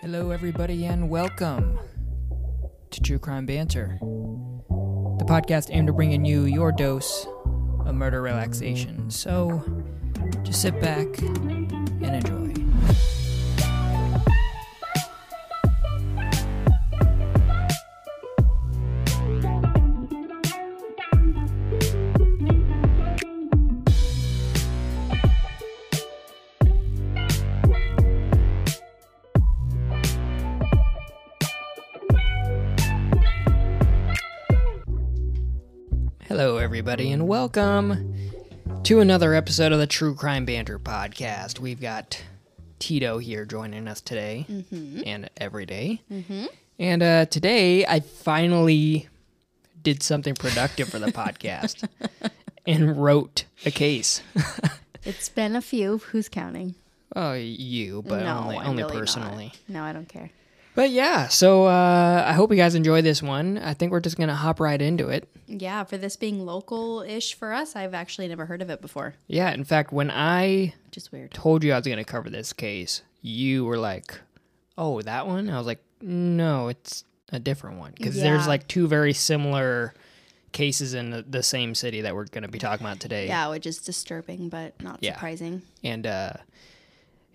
Hello, 0.00 0.30
everybody, 0.30 0.84
and 0.86 1.10
welcome 1.10 1.76
to 2.90 3.00
True 3.00 3.18
Crime 3.18 3.46
Banter, 3.46 3.98
the 4.00 5.24
podcast 5.24 5.70
aimed 5.74 5.88
at 5.88 5.96
bringing 5.96 6.24
you 6.24 6.44
your 6.44 6.70
dose 6.70 7.26
of 7.84 7.96
murder 7.96 8.22
relaxation. 8.22 9.10
So 9.10 9.60
just 10.44 10.62
sit 10.62 10.80
back 10.80 11.18
and 11.18 12.02
enjoy. 12.02 12.54
Everybody, 36.88 37.12
and 37.12 37.28
welcome 37.28 38.14
to 38.82 39.00
another 39.00 39.34
episode 39.34 39.72
of 39.72 39.78
the 39.78 39.86
True 39.86 40.14
Crime 40.14 40.46
Banter 40.46 40.78
podcast. 40.78 41.58
We've 41.58 41.82
got 41.82 42.18
Tito 42.78 43.18
here 43.18 43.44
joining 43.44 43.86
us 43.86 44.00
today 44.00 44.46
and 45.04 45.28
every 45.36 45.66
day. 45.66 46.00
And 46.78 47.02
uh, 47.02 47.26
today, 47.26 47.84
I 47.84 48.00
finally 48.00 49.06
did 49.82 50.02
something 50.02 50.32
productive 50.32 50.88
for 50.88 50.98
the 50.98 51.08
podcast 51.08 51.86
and 52.66 52.96
wrote 52.96 53.44
a 53.66 53.70
case. 53.70 54.22
It's 55.04 55.28
been 55.28 55.56
a 55.56 55.60
few. 55.60 55.98
Who's 55.98 56.30
counting? 56.30 56.74
Oh, 57.14 57.34
you, 57.34 58.02
but 58.06 58.24
no, 58.24 58.38
only, 58.38 58.56
only 58.56 58.82
really 58.82 58.94
not. 58.94 58.98
personally. 58.98 59.52
No, 59.68 59.82
I 59.84 59.92
don't 59.92 60.08
care. 60.08 60.30
But 60.78 60.90
yeah, 60.90 61.26
so 61.26 61.64
uh, 61.66 62.24
I 62.24 62.34
hope 62.34 62.52
you 62.52 62.56
guys 62.56 62.76
enjoy 62.76 63.02
this 63.02 63.20
one. 63.20 63.58
I 63.58 63.74
think 63.74 63.90
we're 63.90 63.98
just 63.98 64.16
going 64.16 64.28
to 64.28 64.34
hop 64.36 64.60
right 64.60 64.80
into 64.80 65.08
it. 65.08 65.28
Yeah, 65.48 65.82
for 65.82 65.98
this 65.98 66.14
being 66.14 66.46
local-ish 66.46 67.34
for 67.34 67.52
us, 67.52 67.74
I've 67.74 67.94
actually 67.94 68.28
never 68.28 68.46
heard 68.46 68.62
of 68.62 68.70
it 68.70 68.80
before. 68.80 69.14
Yeah, 69.26 69.50
in 69.50 69.64
fact, 69.64 69.92
when 69.92 70.08
I 70.08 70.74
just 70.92 71.10
weird. 71.10 71.32
told 71.32 71.64
you 71.64 71.72
I 71.72 71.78
was 71.78 71.84
going 71.84 71.98
to 71.98 72.04
cover 72.04 72.30
this 72.30 72.52
case, 72.52 73.02
you 73.22 73.64
were 73.64 73.76
like, 73.76 74.20
"Oh, 74.78 75.02
that 75.02 75.26
one?" 75.26 75.50
I 75.50 75.58
was 75.58 75.66
like, 75.66 75.82
"No, 76.00 76.68
it's 76.68 77.02
a 77.32 77.40
different 77.40 77.80
one 77.80 77.94
because 77.96 78.14
there's 78.14 78.46
like 78.46 78.68
two 78.68 78.86
very 78.86 79.14
similar 79.14 79.94
cases 80.52 80.94
in 80.94 81.10
the, 81.10 81.22
the 81.28 81.42
same 81.42 81.74
city 81.74 82.02
that 82.02 82.14
we're 82.14 82.26
going 82.26 82.42
to 82.44 82.48
be 82.48 82.60
talking 82.60 82.86
about 82.86 83.00
today." 83.00 83.26
Yeah, 83.26 83.48
which 83.48 83.66
is 83.66 83.78
disturbing, 83.78 84.48
but 84.48 84.80
not 84.80 85.00
Yeah. 85.02 85.14
surprising. 85.14 85.62
And 85.82 86.06
uh 86.06 86.34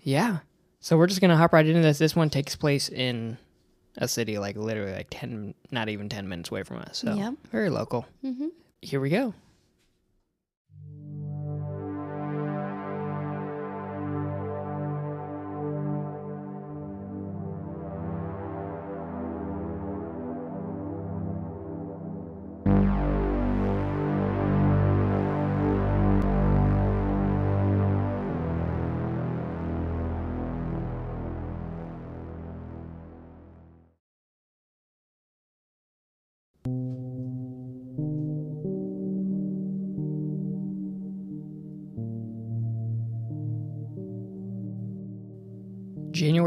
yeah. 0.01 0.37
So 0.83 0.97
we're 0.97 1.07
just 1.07 1.21
going 1.21 1.31
to 1.31 1.37
hop 1.37 1.53
right 1.53 1.65
into 1.65 1.81
this. 1.81 1.97
This 1.97 2.13
one 2.13 2.29
takes 2.29 2.57
place 2.57 2.89
in 2.89 3.37
a 3.97 4.05
city 4.05 4.37
like 4.37 4.57
literally 4.57 4.91
like 4.91 5.07
10 5.09 5.53
not 5.71 5.87
even 5.87 6.09
10 6.09 6.27
minutes 6.27 6.51
away 6.51 6.63
from 6.63 6.79
us. 6.79 6.97
So 6.97 7.13
Yep. 7.15 7.35
very 7.53 7.69
local. 7.69 8.05
Mm-hmm. 8.21 8.47
Here 8.81 8.99
we 8.99 9.09
go. 9.09 9.33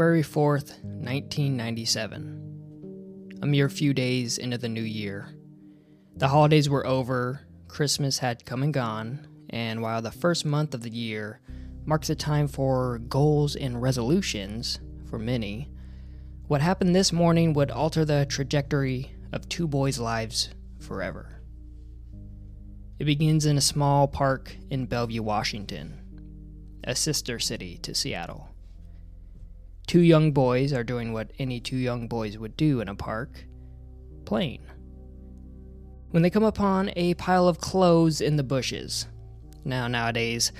January 0.07 0.23
4th, 0.23 0.81
1997. 0.83 3.39
A 3.41 3.45
mere 3.45 3.67
few 3.67 3.93
days 3.93 4.37
into 4.37 4.57
the 4.57 4.69
new 4.69 4.79
year. 4.79 5.35
The 6.15 6.29
holidays 6.29 6.69
were 6.69 6.87
over, 6.87 7.41
Christmas 7.67 8.19
had 8.19 8.45
come 8.45 8.63
and 8.63 8.73
gone, 8.73 9.27
and 9.49 9.81
while 9.81 10.01
the 10.01 10.09
first 10.09 10.45
month 10.45 10.73
of 10.73 10.81
the 10.81 10.89
year 10.89 11.41
marks 11.85 12.09
a 12.09 12.15
time 12.15 12.47
for 12.47 12.99
goals 13.09 13.57
and 13.57 13.81
resolutions 13.81 14.79
for 15.09 15.19
many, 15.19 15.69
what 16.47 16.61
happened 16.61 16.95
this 16.95 17.11
morning 17.11 17.51
would 17.51 17.69
alter 17.69 18.05
the 18.05 18.25
trajectory 18.29 19.11
of 19.33 19.49
two 19.49 19.67
boys' 19.67 19.99
lives 19.99 20.51
forever. 20.79 21.41
It 22.97 23.03
begins 23.03 23.45
in 23.45 23.57
a 23.57 23.61
small 23.61 24.07
park 24.07 24.55
in 24.69 24.85
Bellevue, 24.85 25.21
Washington, 25.21 25.99
a 26.85 26.95
sister 26.95 27.39
city 27.39 27.77
to 27.79 27.93
Seattle. 27.93 28.53
Two 29.87 30.01
young 30.01 30.33
boys 30.33 30.73
are 30.73 30.83
doing 30.83 31.13
what 31.13 31.31
any 31.39 31.61
two 31.61 31.77
young 31.77 32.09
boys 32.09 32.37
would 32.37 32.57
do 32.57 32.81
in 32.81 32.89
a 32.89 32.95
park 32.95 33.45
playing. 34.25 34.61
When 36.11 36.23
they 36.23 36.29
come 36.29 36.43
upon 36.43 36.91
a 36.97 37.13
pile 37.13 37.47
of 37.47 37.59
clothes 37.59 38.19
in 38.19 38.35
the 38.35 38.43
bushes. 38.43 39.07
Now, 39.63 39.87
nowadays, 39.87 40.51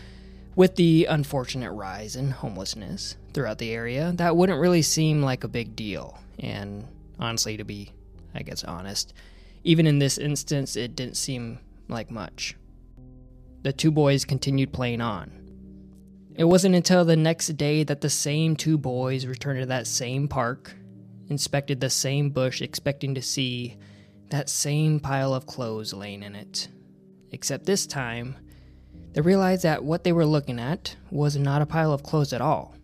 with 0.56 0.76
the 0.76 1.06
unfortunate 1.10 1.72
rise 1.72 2.16
in 2.16 2.32
homelessness 2.32 3.18
throughout 3.34 3.58
the 3.58 3.72
area, 3.72 4.14
that 4.16 4.38
wouldn't 4.38 4.62
really 4.62 4.82
seem 4.82 5.22
like 5.22 5.44
a 5.44 5.50
big 5.50 5.76
deal. 5.76 6.18
And 6.40 6.88
honestly, 7.20 7.58
to 7.58 7.66
be, 7.66 7.92
I 8.34 8.44
guess, 8.44 8.64
honest, 8.64 9.14
even 9.66 9.88
in 9.88 10.00
this 10.00 10.18
instance, 10.18 10.78
it 10.78 10.96
didn't 10.96 11.18
seem 11.18 11.60
like 11.90 12.10
much. 12.10 12.56
The 13.64 13.74
two 13.74 13.92
boys 13.92 14.24
continued 14.24 14.72
playing 14.72 15.02
on. 15.02 15.47
It 16.38 16.44
wasn't 16.44 16.76
until 16.76 17.04
the 17.04 17.16
next 17.16 17.48
day 17.58 17.84
that 17.84 18.02
the 18.02 18.12
same 18.12 18.56
two 18.56 18.78
boys 18.78 19.26
returned 19.26 19.60
to 19.60 19.66
that 19.66 19.88
same 19.88 20.28
park, 20.28 20.76
inspected 21.30 21.82
the 21.82 21.90
same 21.90 22.30
bush, 22.30 22.62
expecting 22.62 23.16
to 23.16 23.24
see 23.24 23.76
that 24.30 24.48
same 24.48 25.00
pile 25.00 25.34
of 25.34 25.48
clothes 25.48 25.94
laying 25.94 26.22
in 26.22 26.36
it. 26.36 26.68
Except 27.32 27.66
this 27.66 27.88
time, 27.88 28.36
they 29.14 29.22
realized 29.22 29.64
that 29.64 29.84
what 29.84 30.04
they 30.04 30.12
were 30.12 30.28
looking 30.28 30.60
at 30.60 30.96
was 31.10 31.36
not 31.36 31.64
a 31.64 31.66
pile 31.66 31.92
of 31.92 32.04
clothes 32.04 32.34
at 32.34 32.42
all. 32.42 32.76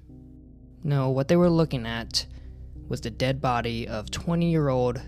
No, 0.84 1.12
what 1.12 1.28
they 1.28 1.35
were 1.35 1.50
looking 1.50 1.85
at 1.85 2.25
was 2.88 3.02
the 3.02 3.12
dead 3.12 3.40
body 3.40 3.88
of 3.88 4.09
20 4.09 4.50
year 4.50 4.70
old 4.70 5.00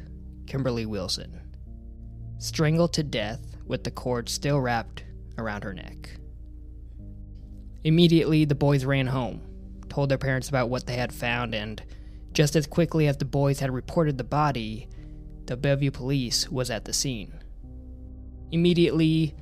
Kimberly 0.46 0.86
Wilson, 0.86 1.42
strangled 2.38 2.94
to 2.94 3.02
death 3.02 3.58
with 3.66 3.84
the 3.84 3.92
cord 3.92 4.30
still 4.30 4.62
wrapped 4.62 5.04
around 5.40 5.64
her 5.64 5.74
neck. 5.74 6.12
Immediately, 7.86 8.46
the 8.46 8.56
boys 8.56 8.84
ran 8.84 9.06
home, 9.06 9.42
told 9.90 10.10
their 10.10 10.18
parents 10.18 10.50
about 10.50 10.70
what 10.70 10.88
they 10.88 10.96
had 10.96 11.14
found, 11.14 11.54
and 11.54 11.84
just 12.34 12.56
as 12.56 12.66
quickly 12.66 13.08
as 13.08 13.18
the 13.18 13.26
boys 13.26 13.60
had 13.60 13.72
reported 13.72 14.18
the 14.18 14.24
body, 14.24 14.90
the 15.46 15.56
Bellevue 15.56 15.92
police 15.92 16.50
was 16.50 16.72
at 16.72 16.86
the 16.86 16.94
scene. 16.94 17.32
Immediately, 18.52 19.36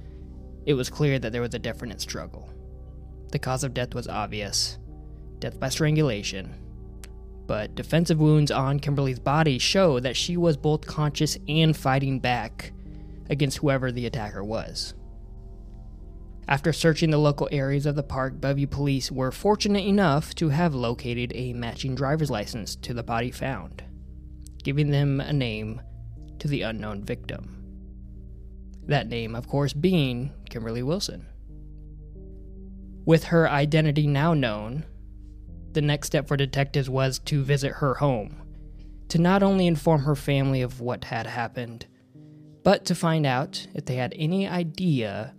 it 0.65 0.73
was 0.73 0.89
clear 0.89 1.19
that 1.19 1.31
there 1.31 1.41
was 1.41 1.53
a 1.53 1.59
definite 1.59 2.01
struggle. 2.01 2.49
The 3.31 3.39
cause 3.39 3.63
of 3.63 3.73
death 3.73 3.95
was 3.95 4.09
obvious 4.09 4.77
death 5.39 5.57
by 5.57 5.69
strangulation. 5.69 6.53
But 7.47 7.75
defensive 7.75 8.19
wounds 8.19 8.51
on 8.51 8.79
Kimberly's 8.79 9.19
body 9.19 9.57
show 9.57 10.01
that 10.01 10.17
she 10.17 10.35
was 10.35 10.57
both 10.57 10.85
conscious 10.85 11.37
and 11.47 11.75
fighting 11.75 12.19
back 12.19 12.73
against 13.29 13.59
whoever 13.59 13.89
the 13.89 14.05
attacker 14.05 14.43
was. 14.43 14.93
After 16.47 16.73
searching 16.73 17.09
the 17.09 17.17
local 17.17 17.47
areas 17.51 17.85
of 17.85 17.95
the 17.95 18.03
park, 18.03 18.41
Bellevue 18.41 18.67
police 18.67 19.11
were 19.11 19.31
fortunate 19.31 19.85
enough 19.85 20.35
to 20.35 20.49
have 20.49 20.75
located 20.75 21.31
a 21.33 21.53
matching 21.53 21.95
driver's 21.95 22.29
license 22.29 22.75
to 22.77 22.93
the 22.93 23.03
body 23.03 23.31
found, 23.31 23.83
giving 24.61 24.91
them 24.91 25.21
a 25.21 25.31
name 25.31 25.81
to 26.39 26.47
the 26.47 26.63
unknown 26.63 27.03
victim. 27.03 27.63
That 28.85 29.07
name, 29.07 29.35
of 29.35 29.47
course, 29.47 29.71
being 29.71 30.33
Kimberly 30.49 30.83
Wilson. 30.83 31.27
With 33.05 33.25
her 33.25 33.49
identity 33.49 34.05
now 34.07 34.33
known, 34.33 34.85
the 35.71 35.81
next 35.81 36.07
step 36.07 36.27
for 36.27 36.35
detectives 36.35 36.89
was 36.89 37.19
to 37.19 37.43
visit 37.43 37.73
her 37.73 37.95
home, 37.95 38.41
to 39.07 39.17
not 39.17 39.43
only 39.43 39.65
inform 39.65 40.01
her 40.01 40.15
family 40.15 40.61
of 40.61 40.81
what 40.81 41.05
had 41.05 41.25
happened, 41.25 41.85
but 42.63 42.85
to 42.85 42.95
find 42.95 43.25
out 43.25 43.65
if 43.73 43.85
they 43.85 43.95
had 43.95 44.13
any 44.17 44.47
idea 44.47 45.33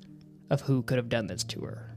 of 0.50 0.62
who 0.62 0.82
could 0.82 0.99
have 0.99 1.08
done 1.08 1.26
this 1.26 1.44
to 1.44 1.61
her. 1.61 1.96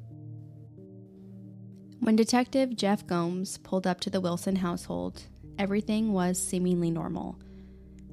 When 2.00 2.16
Detective 2.16 2.76
Jeff 2.76 3.06
Gomes 3.06 3.58
pulled 3.58 3.88
up 3.88 4.00
to 4.02 4.10
the 4.10 4.22
Wilson 4.22 4.58
household, 4.58 5.24
everything 5.58 6.14
was 6.14 6.42
seemingly 6.42 6.92
normal. 6.92 7.38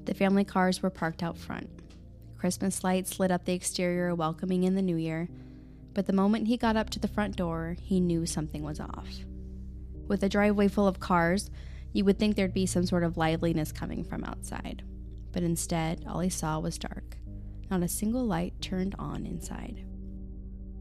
The 0.05 0.15
family 0.15 0.45
cars 0.45 0.83
were 0.83 0.91
parked 0.91 1.23
out 1.23 1.39
front. 1.39 1.69
Christmas 2.37 2.83
lights 2.83 3.21
lit 3.21 3.31
up 3.31 3.45
the 3.45 3.53
exterior, 3.53 4.15
welcoming 4.15 4.65
in 4.65 4.75
the 4.75 4.83
new 4.83 4.97
year. 4.97 5.29
But 5.95 6.07
the 6.07 6.13
moment 6.13 6.49
he 6.49 6.57
got 6.57 6.77
up 6.77 6.91
to 6.91 6.99
the 6.99 7.09
front 7.09 7.37
door, 7.37 7.77
he 7.81 8.01
knew 8.01 8.27
something 8.27 8.63
was 8.63 8.81
off. 8.81 9.09
With 10.09 10.23
a 10.23 10.29
driveway 10.29 10.69
full 10.69 10.89
of 10.89 11.01
cars, 11.01 11.51
You 11.95 12.05
would 12.05 12.19
think 12.19 12.35
there'd 12.35 12.53
be 12.53 12.67
some 12.67 12.85
sort 12.85 13.05
of 13.05 13.17
liveliness 13.17 13.71
coming 13.71 14.03
from 14.03 14.25
outside, 14.25 14.83
but 15.33 15.45
instead, 15.45 16.05
all 16.09 16.19
he 16.19 16.29
saw 16.29 16.59
was 16.59 16.77
dark. 16.77 17.17
Not 17.71 17.85
a 17.85 17.89
single 17.89 18.27
light 18.27 18.61
turned 18.61 18.97
on 18.99 19.25
inside. 19.25 19.85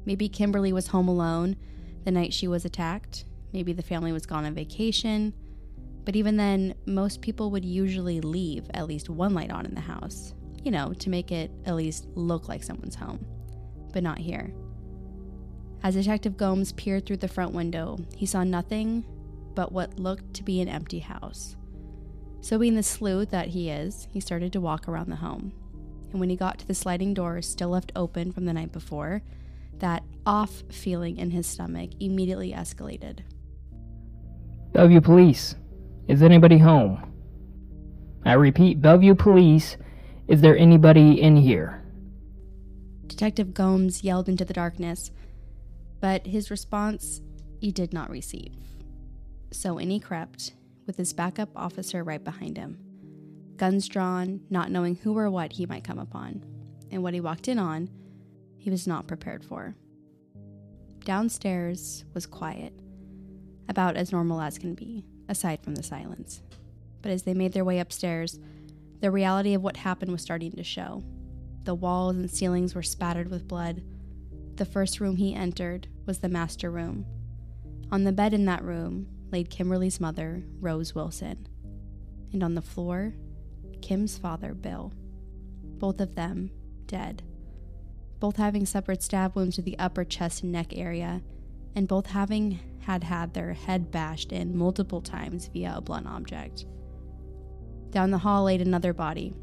Maybe 0.06 0.28
Kimberly 0.30 0.74
was 0.74 0.88
home 0.88 1.08
alone 1.08 1.56
the 2.04 2.12
night 2.12 2.34
she 2.34 2.48
was 2.48 2.66
attacked. 2.66 3.26
Maybe 3.54 3.74
the 3.74 3.84
family 3.84 4.12
was 4.12 4.26
gone 4.26 4.46
on 4.46 4.54
vacation. 4.54 5.34
But 6.06 6.16
even 6.16 6.38
then, 6.38 6.76
most 6.86 7.22
people 7.22 7.52
would 7.52 7.64
usually 7.64 8.20
leave 8.20 8.70
at 8.74 8.88
least 8.88 9.10
one 9.10 9.34
light 9.34 9.52
on 9.52 9.66
in 9.66 9.76
the 9.76 9.82
house, 9.82 10.34
you 10.64 10.72
know, 10.72 10.94
to 10.94 11.10
make 11.10 11.32
it 11.32 11.52
at 11.66 11.76
least 11.76 12.08
look 12.16 12.50
like 12.50 12.64
someone's 12.64 12.96
home. 12.96 13.26
But 13.94 14.04
not 14.04 14.18
here. 14.18 14.54
As 15.82 15.96
Detective 15.96 16.38
Gomes 16.38 16.72
peered 16.74 17.06
through 17.06 17.18
the 17.18 17.28
front 17.28 17.54
window, 17.54 17.98
he 18.16 18.26
saw 18.26 18.44
nothing 18.44 19.06
but 19.56 19.72
what 19.72 20.00
looked 20.00 20.34
to 20.36 20.44
be 20.44 20.62
an 20.62 20.68
empty 20.68 21.00
house. 21.00 21.56
So, 22.42 22.58
being 22.58 22.76
the 22.76 22.84
sleuth 22.84 23.30
that 23.32 23.50
he 23.50 23.70
is, 23.70 24.08
he 24.12 24.20
started 24.20 24.52
to 24.54 24.62
walk 24.62 24.88
around 24.88 25.10
the 25.10 25.18
home. 25.18 25.54
And 26.12 26.20
when 26.20 26.30
he 26.30 26.36
got 26.36 26.60
to 26.60 26.68
the 26.68 26.74
sliding 26.74 27.14
door 27.14 27.42
still 27.42 27.70
left 27.70 27.92
open 27.96 28.32
from 28.32 28.46
the 28.46 28.54
night 28.54 28.72
before, 28.72 29.22
that 29.80 30.04
off 30.26 30.64
feeling 30.70 31.18
in 31.18 31.32
his 31.32 31.48
stomach 31.48 31.92
immediately 32.00 32.54
escalated. 32.54 33.20
Bellevue 34.72 35.02
Police, 35.02 35.56
is 36.08 36.22
anybody 36.22 36.58
home? 36.58 37.12
I 38.26 38.34
repeat, 38.34 38.82
Bellevue 38.82 39.16
Police, 39.16 39.78
is 40.28 40.42
there 40.42 40.58
anybody 40.58 41.22
in 41.22 41.36
here? 41.36 41.84
Detective 43.08 43.54
Gomes 43.54 44.04
yelled 44.04 44.30
into 44.30 44.46
the 44.46 44.54
darkness, 44.54 45.12
but 46.00 46.26
his 46.26 46.50
response 46.50 47.22
he 47.60 47.72
did 47.72 47.94
not 47.94 48.10
receive. 48.10 48.56
So 49.52 49.78
in 49.78 49.90
he 49.90 50.00
crept, 50.00 50.54
with 50.88 50.98
his 50.98 51.14
backup 51.14 51.50
officer 51.56 52.04
right 52.04 52.24
behind 52.24 52.58
him, 52.58 52.80
guns 53.58 53.88
drawn, 53.88 54.42
not 54.50 54.72
knowing 54.72 54.96
who 54.96 55.18
or 55.18 55.30
what 55.30 55.54
he 55.54 55.66
might 55.66 55.84
come 55.84 56.00
upon. 56.00 56.44
And 56.92 57.04
what 57.04 57.14
he 57.14 57.22
walked 57.22 57.48
in 57.48 57.60
on, 57.60 57.90
he 58.64 58.70
was 58.70 58.88
not 58.88 59.08
prepared 59.08 59.44
for. 59.44 59.76
Downstairs 61.04 62.06
was 62.14 62.26
quiet, 62.26 62.72
about 63.68 63.98
as 63.98 64.14
normal 64.14 64.40
as 64.40 64.58
can 64.58 64.74
be, 64.74 65.04
aside 65.28 65.62
from 65.62 65.76
the 65.76 65.84
silence. 65.84 66.42
But 67.02 67.12
as 67.12 67.24
they 67.24 67.34
made 67.34 67.52
their 67.52 67.66
way 67.66 67.80
upstairs, 67.80 68.40
the 69.02 69.12
reality 69.12 69.54
of 69.54 69.62
what 69.62 69.76
happened 69.76 70.14
was 70.14 70.22
starting 70.22 70.54
to 70.54 70.64
show. 70.64 71.04
The 71.66 71.76
walls 71.76 72.16
and 72.16 72.32
ceilings 72.32 72.74
were 72.74 72.84
spattered 72.84 73.30
with 73.30 73.50
blood. 73.50 73.84
The 74.56 74.64
first 74.64 75.02
room 75.02 75.18
he 75.18 75.36
entered 75.36 75.90
was 76.06 76.20
the 76.20 76.30
master 76.30 76.72
room. 76.72 77.06
On 77.92 78.06
the 78.06 78.14
bed 78.14 78.34
in 78.34 78.46
that 78.46 78.64
room 78.64 79.08
laid 79.30 79.50
Kimberly's 79.50 80.00
mother, 80.00 80.46
Rose 80.62 80.96
Wilson, 80.96 81.50
and 82.32 82.42
on 82.42 82.56
the 82.56 82.62
floor, 82.62 83.14
Kim's 83.82 84.18
father, 84.18 84.54
Bill. 84.54 84.94
Both 85.64 86.00
of 86.00 86.16
them 86.16 86.50
dead. 86.88 87.24
Both 88.24 88.38
having 88.38 88.66
separate 88.66 89.04
stab 89.04 89.36
wounds 89.36 89.58
to 89.58 89.62
the 89.62 89.78
upper 89.78 90.06
chest 90.06 90.44
and 90.44 90.52
neck 90.54 90.72
area, 90.78 91.22
and 91.76 91.90
both 91.90 92.06
having 92.06 92.58
had 92.80 93.04
had 93.04 93.34
their 93.34 93.52
head 93.52 93.92
bashed 93.92 94.32
in 94.32 94.58
multiple 94.58 95.02
times 95.02 95.50
via 95.52 95.74
a 95.76 95.82
blunt 95.82 96.08
object. 96.08 96.66
Down 97.90 98.12
the 98.12 98.20
hall 98.20 98.46
laid 98.46 98.62
another 98.62 98.94
body. 98.94 99.34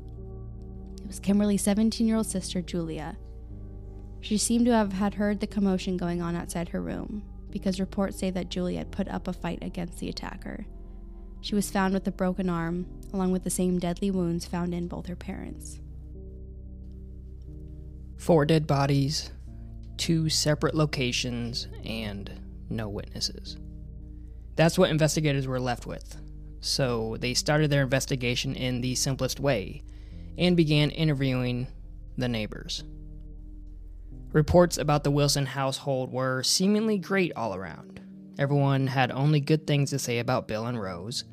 It 0.99 1.07
was 1.07 1.21
Kimberly's 1.21 1.61
17 1.61 2.09
year 2.09 2.17
old 2.17 2.27
sister, 2.27 2.63
Julia. 2.63 3.19
She 4.23 4.39
seemed 4.39 4.65
to 4.65 4.73
have 4.73 4.95
had 4.95 5.13
heard 5.13 5.41
the 5.41 5.47
commotion 5.47 5.99
going 5.99 6.23
on 6.23 6.35
outside 6.35 6.71
her 6.71 6.81
room, 6.81 7.23
because 7.51 7.81
reports 7.81 8.19
say 8.19 8.31
that 8.31 8.49
Julia 8.49 8.79
had 8.79 8.93
put 8.93 9.09
up 9.09 9.29
a 9.29 9.35
fight 9.35 9.59
against 9.61 9.99
the 9.99 10.09
attacker. 10.09 10.65
She 11.43 11.55
was 11.55 11.71
found 11.71 11.93
with 11.93 12.09
a 12.09 12.13
broken 12.13 12.49
arm, 12.49 12.87
along 13.13 13.33
with 13.33 13.45
the 13.45 13.51
same 13.51 13.79
deadly 13.79 14.11
wounds 14.11 14.47
found 14.47 14.73
in 14.73 14.89
both 14.89 15.05
her 15.05 15.17
parents. 15.17 15.81
Four 18.21 18.45
dead 18.45 18.67
bodies, 18.67 19.31
two 19.97 20.29
separate 20.29 20.75
locations, 20.75 21.69
and 21.87 22.31
no 22.69 22.87
witnesses. 22.87 23.57
That's 24.57 24.79
what 24.79 24.91
investigators 24.91 25.47
were 25.47 25.59
left 25.59 25.87
with. 25.87 26.19
So 26.61 27.17
they 27.19 27.33
started 27.33 27.71
their 27.71 27.83
investigation 27.83 28.55
in 28.55 28.83
the 28.83 28.95
simplest 28.95 29.41
way 29.41 29.83
and 30.37 30.55
began 30.55 30.91
interviewing 30.91 31.67
the 32.19 32.29
neighbors. 32.29 32.85
Reports 34.33 34.77
about 34.77 35.03
the 35.03 35.11
Wilson 35.11 35.47
household 35.47 36.13
were 36.13 36.43
seemingly 36.43 36.99
great 36.99 37.33
all 37.37 37.55
around. 37.55 38.03
Everyone 38.39 38.87
had 38.87 39.11
only 39.11 39.41
good 39.41 39.67
things 39.67 39.89
to 39.91 39.99
say 39.99 40.19
about 40.19 40.47
Bill 40.47 40.67
and 40.67 40.79
Rose. 40.79 41.25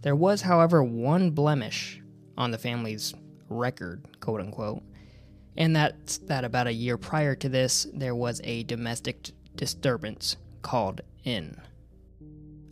There 0.00 0.16
was, 0.16 0.40
however, 0.40 0.82
one 0.82 1.32
blemish 1.32 2.00
on 2.38 2.52
the 2.52 2.58
family's 2.58 3.12
record, 3.50 4.08
quote 4.20 4.40
unquote, 4.40 4.82
and 5.56 5.76
that's 5.76 6.18
that 6.18 6.44
about 6.44 6.66
a 6.66 6.72
year 6.72 6.96
prior 6.96 7.34
to 7.36 7.48
this, 7.48 7.86
there 7.92 8.14
was 8.14 8.40
a 8.44 8.62
domestic 8.64 9.30
disturbance 9.54 10.36
called 10.62 11.00
in. 11.24 11.60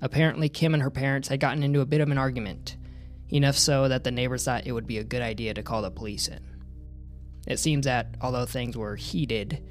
Apparently, 0.00 0.48
Kim 0.48 0.72
and 0.72 0.82
her 0.82 0.90
parents 0.90 1.28
had 1.28 1.40
gotten 1.40 1.62
into 1.62 1.80
a 1.80 1.86
bit 1.86 2.00
of 2.00 2.10
an 2.10 2.18
argument, 2.18 2.76
enough 3.30 3.56
so 3.56 3.88
that 3.88 4.04
the 4.04 4.10
neighbors 4.10 4.44
thought 4.44 4.66
it 4.66 4.72
would 4.72 4.86
be 4.86 4.98
a 4.98 5.04
good 5.04 5.22
idea 5.22 5.52
to 5.54 5.62
call 5.62 5.82
the 5.82 5.90
police 5.90 6.28
in. 6.28 6.40
It 7.46 7.58
seems 7.58 7.84
that, 7.84 8.16
although 8.20 8.46
things 8.46 8.76
were 8.76 8.96
heated, 8.96 9.62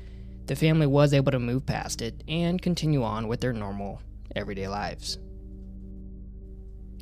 the 0.46 0.56
family 0.56 0.88
was 0.88 1.14
able 1.14 1.32
to 1.32 1.40
move 1.40 1.66
past 1.66 2.02
it 2.02 2.24
and 2.28 2.62
continue 2.62 3.04
on 3.04 3.28
with 3.28 3.42
their 3.42 3.54
normal, 3.54 4.02
everyday 4.36 4.68
lives. 4.68 5.18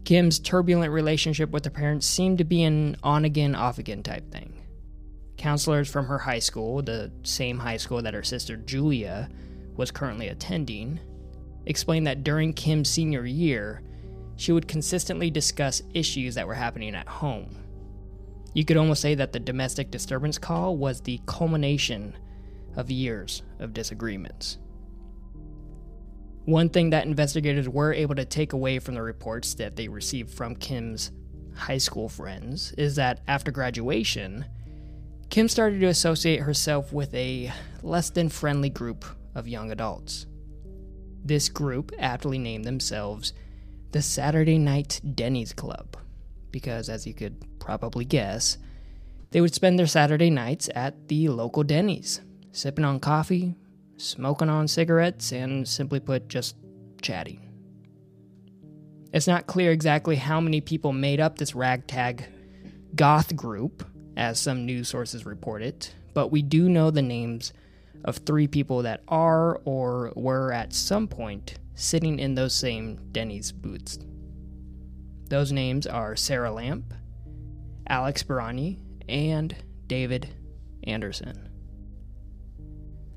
Kim's 0.06 0.40
turbulent 0.40 0.92
relationship 0.94 1.50
with 1.50 1.66
her 1.66 1.72
parents 1.72 2.08
seemed 2.08 2.38
to 2.38 2.46
be 2.46 2.64
an 2.64 2.96
on 3.04 3.26
again, 3.26 3.56
off 3.56 3.78
again 3.78 4.04
type 4.04 4.32
thing. 4.32 4.54
Counselors 5.38 5.90
from 5.90 6.08
her 6.08 6.18
high 6.18 6.40
school, 6.40 6.82
the 6.82 7.12
same 7.24 7.60
high 7.60 7.78
school 7.78 8.02
that 8.02 8.14
her 8.14 8.24
sister 8.24 8.58
Julia 8.58 9.30
was 9.76 9.92
currently 9.92 10.30
attending, 10.30 11.00
explained 11.66 12.08
that 12.08 12.24
during 12.24 12.54
Kim's 12.54 12.90
senior 12.90 13.26
year, 13.26 13.84
she 14.36 14.52
would 14.52 14.68
consistently 14.68 15.30
discuss 15.30 15.82
issues 15.94 16.36
that 16.36 16.48
were 16.48 16.54
happening 16.56 16.96
at 16.96 17.08
home. 17.08 17.56
You 18.54 18.66
could 18.66 18.78
almost 18.78 19.02
say 19.02 19.14
that 19.16 19.34
the 19.34 19.40
domestic 19.40 19.92
disturbance 19.92 20.40
call 20.40 20.78
was 20.78 21.02
the 21.02 21.22
culmination 21.28 22.16
of 22.76 22.90
years 22.90 23.44
of 23.60 23.74
disagreements. 23.74 24.58
One 26.46 26.70
thing 26.70 26.92
that 26.92 27.06
investigators 27.06 27.68
were 27.68 27.94
able 27.94 28.16
to 28.16 28.26
take 28.26 28.54
away 28.54 28.80
from 28.80 28.96
the 28.96 29.02
reports 29.02 29.54
that 29.56 29.76
they 29.76 29.88
received 29.88 30.32
from 30.32 30.56
Kim's 30.56 31.12
high 31.54 31.78
school 31.78 32.08
friends 32.08 32.72
is 32.78 32.96
that 32.96 33.20
after 33.28 33.52
graduation, 33.52 34.46
Kim 35.30 35.48
started 35.48 35.80
to 35.82 35.88
associate 35.88 36.40
herself 36.40 36.94
with 36.94 37.14
a 37.14 37.52
less 37.84 38.10
than 38.10 38.30
friendly 38.30 38.70
group 38.70 39.06
of 39.36 39.48
young 39.48 39.72
adults. 39.72 40.26
This 41.24 41.50
group 41.50 41.92
aptly 42.00 42.38
named 42.38 42.66
themselves 42.66 43.34
the 43.92 44.02
Saturday 44.02 44.58
Night 44.58 45.02
Denny's 45.16 45.54
Club, 45.54 45.98
because 46.52 46.90
as 46.90 47.06
you 47.06 47.14
could 47.14 47.60
probably 47.60 48.06
guess, 48.06 48.58
they 49.32 49.42
would 49.42 49.54
spend 49.54 49.78
their 49.78 49.88
Saturday 49.88 50.30
nights 50.30 50.70
at 50.74 51.10
the 51.10 51.28
local 51.28 51.64
Denny's, 51.64 52.22
sipping 52.54 52.86
on 52.86 53.00
coffee, 53.00 53.56
smoking 53.98 54.50
on 54.50 54.68
cigarettes, 54.68 55.34
and 55.34 55.68
simply 55.68 56.00
put, 56.00 56.30
just 56.30 56.56
chatting. 57.02 57.42
It's 59.14 59.28
not 59.28 59.48
clear 59.48 59.72
exactly 59.72 60.16
how 60.16 60.40
many 60.40 60.62
people 60.62 60.94
made 60.94 61.20
up 61.20 61.38
this 61.38 61.54
ragtag 61.54 62.26
goth 62.96 63.36
group, 63.36 63.86
as 64.18 64.40
some 64.40 64.66
news 64.66 64.90
sources 64.90 65.26
report 65.26 65.62
it, 65.62 65.94
but 66.14 66.32
we 66.32 66.42
do 66.42 66.68
know 66.68 66.92
the 66.92 67.02
names 67.02 67.54
of 68.04 68.18
three 68.18 68.48
people 68.48 68.82
that 68.82 69.04
are 69.08 69.62
or 69.64 70.12
were 70.16 70.52
at 70.52 70.74
some 70.74 71.08
point 71.08 71.60
sitting 71.76 72.20
in 72.20 72.36
those 72.36 72.54
same 72.54 73.00
Denny's 73.12 73.52
booths. 73.52 74.00
Those 75.30 75.52
names 75.52 75.86
are 75.86 76.16
Sarah 76.16 76.52
Lamp, 76.52 76.94
Alex 77.88 78.24
Baranyi, 78.24 78.80
and 79.08 79.56
David 79.86 80.30
Anderson. 80.84 81.50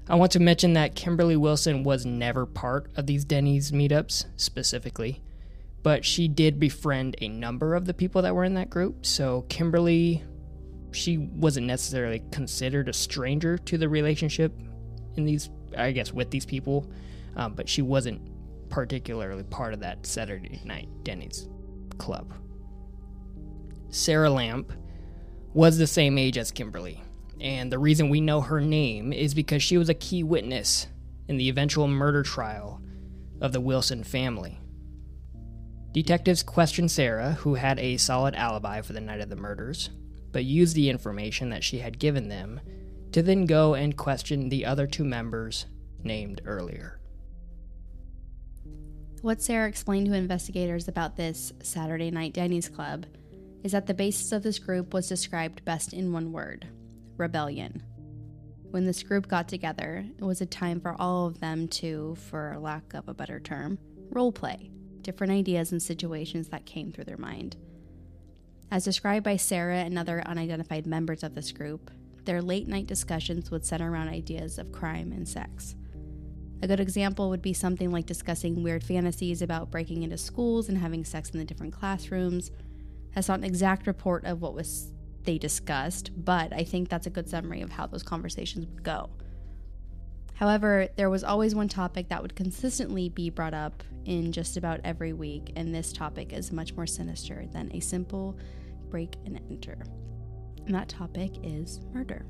I 0.09 0.17
want 0.17 0.33
to 0.33 0.41
mention 0.41 0.73
that 0.75 0.97
Kimberly 0.97 1.37
Wilson 1.37 1.85
was 1.85 2.05
never 2.05 2.45
part 2.45 2.91
of 2.97 3.07
these 3.07 3.25
Denny's 3.25 3.71
meetups 3.71 4.27
specifically, 4.37 5.23
but 5.83 6.05
she 6.05 6.27
did 6.29 6.61
befriend 6.61 7.17
a 7.21 7.29
number 7.29 7.75
of 7.75 7.87
the 7.87 7.95
people 7.95 8.21
that 8.23 8.35
were 8.35 8.45
in 8.45 8.55
that 8.55 8.71
group. 8.71 9.07
So 9.07 9.47
Kimberly, 9.49 10.25
she 10.93 11.19
wasn't 11.19 11.67
necessarily 11.67 12.23
considered 12.31 12.89
a 12.89 12.93
stranger 12.93 13.59
to 13.59 13.79
the 13.79 13.89
relationship 13.89 14.53
in 15.17 15.25
these, 15.25 15.51
I 15.77 15.93
guess, 15.93 16.13
with 16.13 16.31
these 16.31 16.47
people, 16.47 16.91
um, 17.37 17.55
but 17.55 17.69
she 17.69 17.83
wasn't 17.83 18.21
particularly 18.69 19.43
part 19.45 19.75
of 19.75 19.81
that 19.81 20.07
Saturday 20.07 20.61
night 20.65 20.89
Denny's 21.03 21.49
club. 21.99 22.33
Sarah 23.91 24.31
Lamp 24.31 24.73
was 25.53 25.77
the 25.77 25.87
same 25.87 26.17
age 26.17 26.39
as 26.39 26.53
Kimberly, 26.53 27.03
and 27.41 27.73
the 27.73 27.79
reason 27.79 28.09
we 28.09 28.21
know 28.21 28.41
her 28.41 28.61
name 28.61 29.13
is 29.13 29.35
because 29.35 29.63
she 29.63 29.79
was 29.79 29.89
a 29.89 29.95
key 29.95 30.23
witness 30.23 30.87
in 31.29 31.37
the 31.37 31.49
eventual 31.49 31.89
murder 31.89 32.23
trial 32.23 32.81
of 33.41 33.53
the 33.53 33.61
Wilson 33.61 34.05
family. 34.05 34.61
Detectives 35.93 36.45
questioned 36.45 36.91
Sarah, 36.91 37.33
who 37.33 37.55
had 37.55 37.81
a 37.81 37.97
solid 37.97 38.37
alibi 38.37 38.81
for 38.81 38.93
the 38.93 39.01
night 39.01 39.21
of 39.21 39.29
the 39.29 39.37
murders, 39.37 39.91
but 40.33 40.45
used 40.45 40.75
the 40.75 40.91
information 40.91 41.51
that 41.51 41.65
she 41.65 41.79
had 41.79 41.99
given 41.99 42.29
them 42.29 42.61
to 43.13 43.23
then 43.23 43.47
go 43.47 43.75
and 43.75 43.97
question 43.97 44.49
the 44.49 44.65
other 44.65 44.87
two 44.87 45.05
members 45.05 45.67
named 46.03 46.41
earlier. 46.45 47.01
What 49.23 49.43
Sarah 49.43 49.69
explained 49.69 50.07
to 50.07 50.15
investigators 50.15 50.89
about 50.89 51.17
this 51.17 51.53
Saturday 51.63 52.11
Night 52.11 52.33
Denny's 52.33 52.69
Club 52.69 53.05
is 53.63 53.73
that 53.73 53.87
the 53.87 53.95
basis 53.95 54.33
of 54.33 54.43
this 54.43 54.59
group 54.59 54.95
was 54.95 55.09
described 55.09 55.65
best 55.65 55.93
in 55.93 56.13
one 56.13 56.33
word 56.33 56.67
rebellion. 57.19 57.83
When 58.71 58.87
this 58.87 59.03
group 59.03 59.29
got 59.29 59.49
together, 59.49 60.07
it 60.19 60.25
was 60.25 60.41
a 60.41 60.47
time 60.47 60.81
for 60.81 60.97
all 60.99 61.27
of 61.27 61.41
them 61.41 61.69
to, 61.69 62.15
for 62.15 62.57
lack 62.59 62.95
of 62.95 63.09
a 63.09 63.15
better 63.15 63.41
term, 63.41 63.79
role 64.11 64.33
play 64.33 64.71
different 65.03 65.33
ideas 65.33 65.73
and 65.73 65.83
situations 65.83 66.49
that 66.49 66.67
came 66.67 66.93
through 66.93 67.05
their 67.05 67.17
mind. 67.17 67.57
As 68.73 68.85
described 68.85 69.25
by 69.25 69.37
Sarah 69.37 69.79
and 69.79 69.99
other 69.99 70.23
unidentified 70.27 70.87
members 70.87 71.25
of 71.25 71.35
this 71.35 71.51
group, 71.51 71.91
their 72.25 72.41
late 72.41 72.69
night 72.69 72.87
discussions 72.87 73.51
would 73.51 73.67
center 73.67 73.91
around 73.91 74.09
ideas 74.09 74.59
of 74.59 74.71
crime 74.71 75.11
and 75.11 75.29
sex. 75.29 75.75
A 76.63 76.69
good 76.69 76.79
example 76.79 77.31
would 77.31 77.43
be 77.43 77.53
something 77.53 77.91
like 77.91 78.07
discussing 78.07 78.63
weird 78.63 78.85
fantasies 78.85 79.43
about 79.43 79.73
breaking 79.73 80.05
into 80.05 80.17
schools 80.17 80.69
and 80.69 80.79
having 80.79 81.05
sex 81.05 81.31
in 81.31 81.39
the 81.39 81.45
different 81.45 81.73
classrooms. 81.73 82.53
That's 83.15 83.29
not 83.29 83.41
an 83.41 83.45
exact 83.45 83.89
report 83.89 84.25
of 84.25 84.41
what 84.41 84.55
was 84.55 84.93
they 85.25 85.39
discussed, 85.39 86.13
but 86.17 86.53
I 86.53 86.63
think 86.63 86.89
that's 86.89 87.07
a 87.07 87.11
good 87.11 87.29
summary 87.29 87.63
of 87.63 87.71
how 87.71 87.89
those 87.89 88.05
conversations 88.05 88.67
would 88.67 88.85
go. 88.85 89.11
However, 90.35 90.89
there 90.97 91.11
was 91.11 91.25
always 91.25 91.55
one 91.55 91.69
topic 91.69 92.09
that 92.09 92.23
would 92.23 92.37
consistently 92.37 93.09
be 93.09 93.31
brought 93.31 93.53
up 93.53 93.83
in 94.05 94.33
just 94.33 94.57
about 94.57 94.81
every 94.85 95.13
week, 95.13 95.53
and 95.57 95.75
this 95.75 95.93
topic 95.93 96.33
is 96.33 96.53
much 96.53 96.75
more 96.75 96.87
sinister 96.87 97.47
than 97.53 97.71
a 97.75 97.81
simple 97.81 98.39
break 98.91 99.17
and 99.25 99.41
enter. 99.51 99.79
And 100.67 100.75
that 100.75 100.89
topic 100.89 101.33
is 101.43 101.81
murder. 101.93 102.27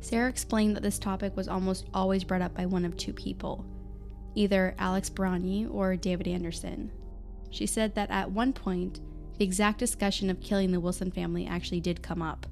Sarah 0.00 0.28
explained 0.28 0.74
that 0.76 0.82
this 0.82 0.98
topic 0.98 1.36
was 1.36 1.48
almost 1.48 1.86
always 1.94 2.24
brought 2.24 2.42
up 2.42 2.54
by 2.54 2.66
one 2.66 2.84
of 2.84 2.96
two 2.96 3.12
people, 3.12 3.64
either 4.34 4.74
Alex 4.78 5.08
Baranyi 5.08 5.72
or 5.72 5.96
David 5.96 6.26
Anderson. 6.26 6.90
She 7.50 7.66
said 7.66 7.94
that 7.94 8.10
at 8.10 8.30
one 8.30 8.52
point, 8.52 9.00
the 9.38 9.44
exact 9.44 9.78
discussion 9.78 10.28
of 10.28 10.40
killing 10.40 10.72
the 10.72 10.80
Wilson 10.80 11.10
family 11.10 11.46
actually 11.46 11.80
did 11.80 12.02
come 12.02 12.20
up, 12.20 12.46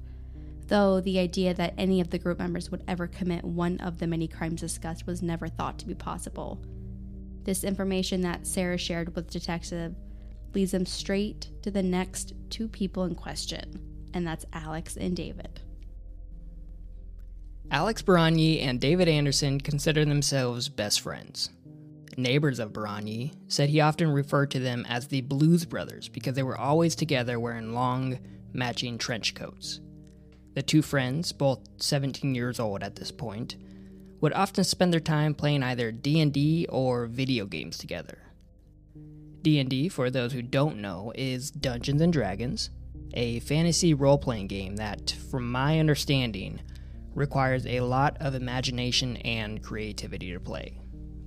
though 0.67 1.01
the 1.01 1.19
idea 1.19 1.53
that 1.53 1.73
any 1.77 1.99
of 1.99 2.09
the 2.09 2.19
group 2.19 2.39
members 2.39 2.71
would 2.71 2.83
ever 2.87 3.07
commit 3.07 3.43
one 3.43 3.77
of 3.79 3.99
the 3.99 4.07
many 4.07 4.27
crimes 4.27 4.61
discussed 4.61 5.05
was 5.05 5.21
never 5.21 5.47
thought 5.47 5.77
to 5.79 5.87
be 5.87 5.93
possible. 5.93 6.61
This 7.43 7.63
information 7.63 8.21
that 8.21 8.47
Sarah 8.47 8.77
shared 8.77 9.15
with 9.15 9.29
Detective 9.29 9.95
leads 10.53 10.71
them 10.71 10.85
straight 10.85 11.49
to 11.61 11.71
the 11.71 11.83
next 11.83 12.33
two 12.49 12.67
people 12.67 13.03
in 13.03 13.15
question, 13.15 13.79
and 14.13 14.25
that's 14.25 14.45
Alex 14.53 14.97
and 14.97 15.15
David. 15.15 15.61
Alex 17.71 18.01
Baranyi 18.01 18.61
and 18.61 18.81
David 18.81 19.07
Anderson 19.07 19.59
consider 19.59 20.03
themselves 20.03 20.67
best 20.67 20.99
friends. 20.99 21.49
Neighbors 22.17 22.59
of 22.59 22.73
Baranyi 22.73 23.33
said 23.47 23.69
he 23.69 23.79
often 23.79 24.11
referred 24.11 24.51
to 24.51 24.59
them 24.59 24.85
as 24.89 25.07
the 25.07 25.21
Blues 25.21 25.63
Brothers 25.63 26.09
because 26.09 26.35
they 26.35 26.43
were 26.43 26.57
always 26.57 26.95
together 26.95 27.39
wearing 27.39 27.73
long, 27.73 28.19
matching 28.51 28.97
trench 28.97 29.33
coats. 29.33 29.79
The 30.53 30.61
two 30.61 30.81
friends, 30.81 31.31
both 31.31 31.61
17 31.77 32.35
years 32.35 32.59
old 32.59 32.83
at 32.83 32.97
this 32.97 33.11
point, 33.11 33.55
would 34.19 34.33
often 34.33 34.65
spend 34.65 34.91
their 34.91 34.99
time 34.99 35.33
playing 35.33 35.63
either 35.63 35.91
D&D 35.91 36.67
or 36.69 37.05
video 37.05 37.45
games 37.45 37.77
together. 37.77 38.19
D&D, 39.41 39.89
for 39.89 40.09
those 40.09 40.33
who 40.33 40.41
don't 40.41 40.77
know, 40.77 41.11
is 41.15 41.51
Dungeons 41.51 42.01
and 42.01 42.13
Dragons, 42.13 42.69
a 43.13 43.39
fantasy 43.41 43.93
role-playing 43.93 44.47
game 44.47 44.75
that, 44.77 45.15
from 45.29 45.51
my 45.51 45.79
understanding, 45.79 46.61
requires 47.13 47.65
a 47.65 47.81
lot 47.81 48.17
of 48.19 48.35
imagination 48.35 49.17
and 49.17 49.61
creativity 49.61 50.31
to 50.31 50.39
play. 50.39 50.79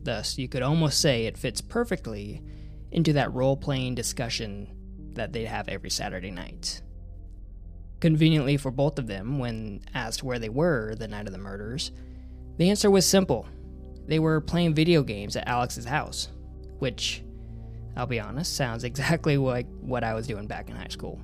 Thus, 0.03 0.39
you 0.39 0.49
could 0.49 0.63
almost 0.63 1.01
say 1.01 1.27
it 1.27 1.39
fits 1.39 1.61
perfectly 1.61 2.43
into 2.91 3.13
that 3.15 3.33
role-playing 3.35 3.95
discussion 3.95 4.69
that 5.15 5.33
they 5.33 5.45
have 5.45 5.69
every 5.69 5.91
Saturday 5.91 6.31
night. 6.31 6.83
Conveniently 8.01 8.57
for 8.57 8.71
both 8.71 8.99
of 8.99 9.07
them, 9.07 9.39
when 9.39 9.81
asked 9.95 10.23
where 10.23 10.39
they 10.39 10.49
were 10.49 10.95
the 10.95 11.09
night 11.09 11.27
of 11.27 11.33
the 11.33 11.39
murders, 11.39 11.91
the 12.57 12.71
answer 12.71 12.91
was 12.91 13.07
simple. 13.07 13.47
They 14.07 14.19
were 14.19 14.41
playing 14.41 14.75
video 14.75 15.03
games 15.03 15.37
at 15.37 15.49
Alex's 15.49 15.87
house, 15.87 16.29
which, 16.79 17.23
I'll 17.97 18.07
be 18.07 18.21
honest, 18.21 18.57
sounds 18.57 18.85
exactly 18.85 19.37
like 19.37 19.67
what 19.81 20.05
I 20.05 20.15
was 20.15 20.27
doing 20.27 20.47
back 20.47 20.69
in 20.69 20.77
high 20.77 20.89
school. 20.89 21.21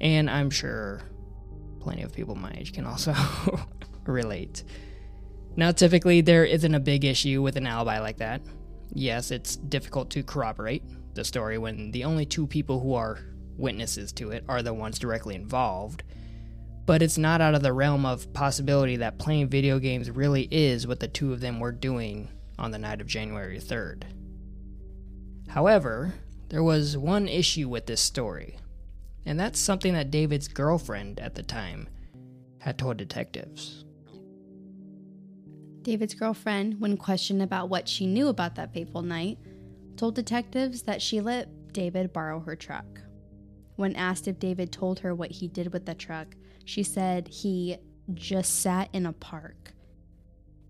And 0.00 0.28
I'm 0.28 0.50
sure 0.50 1.02
plenty 1.80 2.02
of 2.02 2.12
people 2.12 2.34
my 2.34 2.52
age 2.56 2.72
can 2.72 2.86
also 2.86 3.14
relate. 4.06 4.64
Now, 5.56 5.70
typically, 5.70 6.20
there 6.20 6.44
isn't 6.44 6.74
a 6.74 6.80
big 6.80 7.04
issue 7.04 7.40
with 7.40 7.56
an 7.56 7.66
alibi 7.66 8.00
like 8.00 8.16
that. 8.16 8.40
Yes, 8.92 9.30
it's 9.30 9.56
difficult 9.56 10.10
to 10.10 10.22
corroborate 10.22 10.82
the 11.14 11.24
story 11.24 11.58
when 11.58 11.92
the 11.92 12.04
only 12.04 12.26
two 12.26 12.46
people 12.46 12.80
who 12.80 12.94
are 12.94 13.20
witnesses 13.56 14.12
to 14.12 14.30
it 14.30 14.44
are 14.48 14.62
the 14.62 14.74
ones 14.74 14.98
directly 14.98 15.34
involved. 15.36 16.02
But 16.86 17.02
it's 17.02 17.18
not 17.18 17.40
out 17.40 17.54
of 17.54 17.62
the 17.62 17.72
realm 17.72 18.04
of 18.04 18.32
possibility 18.32 18.96
that 18.96 19.18
playing 19.18 19.48
video 19.48 19.78
games 19.78 20.10
really 20.10 20.48
is 20.50 20.86
what 20.86 21.00
the 21.00 21.08
two 21.08 21.32
of 21.32 21.40
them 21.40 21.60
were 21.60 21.72
doing 21.72 22.28
on 22.58 22.72
the 22.72 22.78
night 22.78 23.00
of 23.00 23.06
January 23.06 23.58
3rd. 23.58 24.02
However, 25.48 26.14
there 26.48 26.62
was 26.62 26.96
one 26.96 27.28
issue 27.28 27.68
with 27.68 27.86
this 27.86 28.00
story, 28.00 28.58
and 29.24 29.38
that's 29.38 29.58
something 29.58 29.94
that 29.94 30.10
David's 30.10 30.48
girlfriend 30.48 31.20
at 31.20 31.34
the 31.34 31.42
time 31.42 31.88
had 32.58 32.78
told 32.78 32.96
detectives. 32.96 33.84
David's 35.82 36.14
girlfriend, 36.14 36.80
when 36.80 36.96
questioned 36.96 37.42
about 37.42 37.68
what 37.68 37.88
she 37.88 38.06
knew 38.06 38.28
about 38.28 38.54
that 38.54 38.72
fateful 38.72 39.02
night, 39.02 39.38
told 39.96 40.14
detectives 40.14 40.82
that 40.82 41.02
she 41.02 41.20
let 41.20 41.72
David 41.72 42.12
borrow 42.12 42.40
her 42.40 42.56
truck. 42.56 43.00
When 43.76 43.94
asked 43.96 44.26
if 44.26 44.38
David 44.38 44.72
told 44.72 45.00
her 45.00 45.14
what 45.14 45.30
he 45.30 45.48
did 45.48 45.72
with 45.72 45.84
the 45.84 45.94
truck, 45.94 46.36
she 46.64 46.82
said 46.82 47.28
he 47.28 47.76
just 48.14 48.60
sat 48.60 48.88
in 48.92 49.06
a 49.06 49.12
park. 49.12 49.72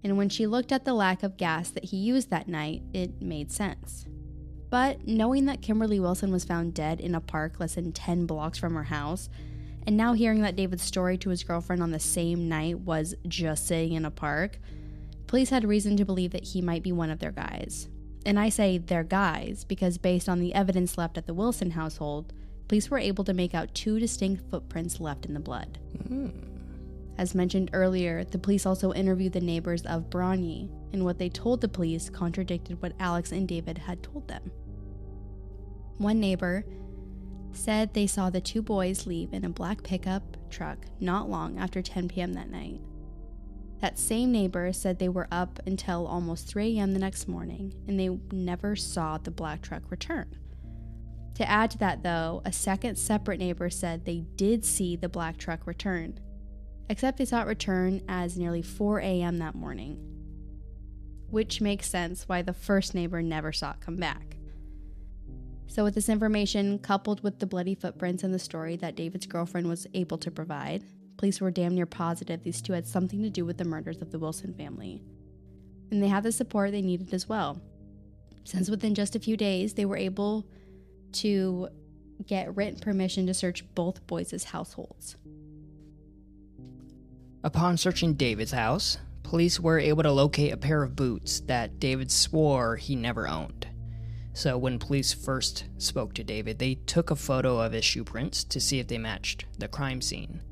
And 0.02 0.16
when 0.16 0.28
she 0.28 0.46
looked 0.46 0.72
at 0.72 0.84
the 0.84 0.94
lack 0.94 1.22
of 1.22 1.36
gas 1.36 1.70
that 1.70 1.84
he 1.84 1.96
used 1.96 2.30
that 2.30 2.48
night, 2.48 2.82
it 2.92 3.22
made 3.22 3.52
sense. 3.52 4.06
But 4.74 5.06
knowing 5.06 5.44
that 5.44 5.62
Kimberly 5.62 6.00
Wilson 6.00 6.32
was 6.32 6.44
found 6.44 6.74
dead 6.74 6.98
in 6.98 7.14
a 7.14 7.20
park 7.20 7.60
less 7.60 7.76
than 7.76 7.92
10 7.92 8.26
blocks 8.26 8.58
from 8.58 8.74
her 8.74 8.82
house, 8.82 9.28
and 9.86 9.96
now 9.96 10.14
hearing 10.14 10.40
that 10.40 10.56
David's 10.56 10.82
story 10.82 11.16
to 11.18 11.30
his 11.30 11.44
girlfriend 11.44 11.80
on 11.80 11.92
the 11.92 12.00
same 12.00 12.48
night 12.48 12.80
was 12.80 13.14
just 13.28 13.68
sitting 13.68 13.92
in 13.92 14.04
a 14.04 14.10
park, 14.10 14.58
police 15.28 15.50
had 15.50 15.64
reason 15.64 15.96
to 15.98 16.04
believe 16.04 16.32
that 16.32 16.42
he 16.42 16.60
might 16.60 16.82
be 16.82 16.90
one 16.90 17.08
of 17.08 17.20
their 17.20 17.30
guys. 17.30 17.88
And 18.26 18.36
I 18.36 18.48
say 18.48 18.78
their 18.78 19.04
guys 19.04 19.62
because, 19.62 19.96
based 19.96 20.28
on 20.28 20.40
the 20.40 20.52
evidence 20.54 20.98
left 20.98 21.16
at 21.16 21.28
the 21.28 21.34
Wilson 21.34 21.70
household, 21.70 22.32
police 22.66 22.90
were 22.90 22.98
able 22.98 23.22
to 23.26 23.32
make 23.32 23.54
out 23.54 23.76
two 23.76 24.00
distinct 24.00 24.50
footprints 24.50 24.98
left 24.98 25.24
in 25.24 25.34
the 25.34 25.38
blood. 25.38 25.78
Mm. 26.08 26.32
As 27.16 27.32
mentioned 27.32 27.70
earlier, 27.72 28.24
the 28.24 28.38
police 28.38 28.66
also 28.66 28.92
interviewed 28.92 29.34
the 29.34 29.40
neighbors 29.40 29.82
of 29.82 30.10
Baranyi, 30.10 30.68
and 30.92 31.04
what 31.04 31.18
they 31.18 31.28
told 31.28 31.60
the 31.60 31.68
police 31.68 32.10
contradicted 32.10 32.82
what 32.82 32.94
Alex 32.98 33.30
and 33.30 33.46
David 33.46 33.78
had 33.78 34.02
told 34.02 34.26
them. 34.26 34.50
One 35.98 36.20
neighbor 36.20 36.64
said 37.52 37.94
they 37.94 38.06
saw 38.06 38.30
the 38.30 38.40
two 38.40 38.62
boys 38.62 39.06
leave 39.06 39.32
in 39.32 39.44
a 39.44 39.50
black 39.50 39.82
pickup 39.82 40.36
truck 40.50 40.78
not 41.00 41.30
long 41.30 41.58
after 41.58 41.82
10 41.82 42.08
p.m. 42.08 42.32
that 42.34 42.50
night. 42.50 42.80
That 43.80 43.98
same 43.98 44.32
neighbor 44.32 44.72
said 44.72 44.98
they 44.98 45.08
were 45.08 45.28
up 45.30 45.60
until 45.66 46.06
almost 46.06 46.48
3 46.48 46.78
a.m. 46.78 46.92
the 46.92 46.98
next 46.98 47.28
morning 47.28 47.74
and 47.86 47.98
they 47.98 48.08
never 48.32 48.76
saw 48.76 49.18
the 49.18 49.30
black 49.30 49.62
truck 49.62 49.90
return. 49.90 50.36
To 51.34 51.48
add 51.48 51.70
to 51.72 51.78
that, 51.78 52.02
though, 52.02 52.42
a 52.44 52.52
second 52.52 52.96
separate 52.96 53.40
neighbor 53.40 53.68
said 53.68 54.04
they 54.04 54.20
did 54.36 54.64
see 54.64 54.94
the 54.94 55.08
black 55.08 55.36
truck 55.36 55.66
return, 55.66 56.18
except 56.88 57.18
they 57.18 57.24
saw 57.24 57.42
it 57.42 57.48
return 57.48 58.02
as 58.08 58.38
nearly 58.38 58.62
4 58.62 59.00
a.m. 59.00 59.38
that 59.38 59.56
morning. 59.56 59.98
Which 61.30 61.60
makes 61.60 61.90
sense 61.90 62.28
why 62.28 62.42
the 62.42 62.52
first 62.52 62.94
neighbor 62.94 63.20
never 63.20 63.52
saw 63.52 63.72
it 63.72 63.80
come 63.80 63.96
back. 63.96 64.36
So, 65.66 65.82
with 65.82 65.94
this 65.94 66.08
information, 66.08 66.78
coupled 66.78 67.22
with 67.22 67.38
the 67.38 67.46
bloody 67.46 67.74
footprints 67.74 68.22
and 68.22 68.32
the 68.32 68.38
story 68.38 68.76
that 68.76 68.96
David's 68.96 69.26
girlfriend 69.26 69.68
was 69.68 69.86
able 69.94 70.18
to 70.18 70.30
provide, 70.30 70.84
police 71.16 71.40
were 71.40 71.50
damn 71.50 71.74
near 71.74 71.86
positive 71.86 72.42
these 72.42 72.62
two 72.62 72.72
had 72.72 72.86
something 72.86 73.22
to 73.22 73.30
do 73.30 73.44
with 73.44 73.58
the 73.58 73.64
murders 73.64 74.02
of 74.02 74.10
the 74.10 74.18
Wilson 74.18 74.54
family. 74.54 75.02
And 75.90 76.02
they 76.02 76.08
had 76.08 76.22
the 76.22 76.32
support 76.32 76.70
they 76.70 76.82
needed 76.82 77.12
as 77.12 77.28
well, 77.28 77.60
since 78.44 78.68
within 78.68 78.94
just 78.94 79.16
a 79.16 79.20
few 79.20 79.36
days 79.36 79.74
they 79.74 79.84
were 79.84 79.96
able 79.96 80.46
to 81.12 81.68
get 82.26 82.54
written 82.56 82.78
permission 82.78 83.26
to 83.26 83.34
search 83.34 83.64
both 83.74 84.06
boys' 84.06 84.44
households. 84.44 85.16
Upon 87.42 87.76
searching 87.76 88.14
David's 88.14 88.52
house, 88.52 88.98
police 89.22 89.60
were 89.60 89.78
able 89.78 90.02
to 90.02 90.12
locate 90.12 90.52
a 90.52 90.56
pair 90.56 90.82
of 90.82 90.96
boots 90.96 91.40
that 91.40 91.78
David 91.78 92.10
swore 92.10 92.76
he 92.76 92.96
never 92.96 93.28
owned. 93.28 93.66
So 94.34 94.58
when 94.58 94.80
police 94.80 95.14
first 95.14 95.64
spoke 95.78 96.12
to 96.14 96.24
David, 96.24 96.58
they 96.58 96.74
took 96.74 97.10
a 97.10 97.16
photo 97.16 97.60
of 97.60 97.72
his 97.72 97.84
shoe 97.84 98.02
prints 98.02 98.42
to 98.44 98.60
see 98.60 98.80
if 98.80 98.88
they 98.88 98.98
matched 98.98 99.46
the 99.58 99.68
crime 99.68 100.00
scene. 100.00 100.42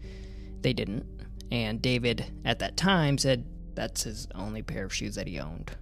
They 0.60 0.72
didn't, 0.72 1.04
and 1.50 1.82
David 1.82 2.24
at 2.44 2.60
that 2.60 2.76
time 2.76 3.18
said 3.18 3.44
that's 3.74 4.04
his 4.04 4.28
only 4.36 4.62
pair 4.62 4.84
of 4.84 4.94
shoes 4.94 5.16
that 5.16 5.26
he 5.26 5.40
owned. 5.40 5.72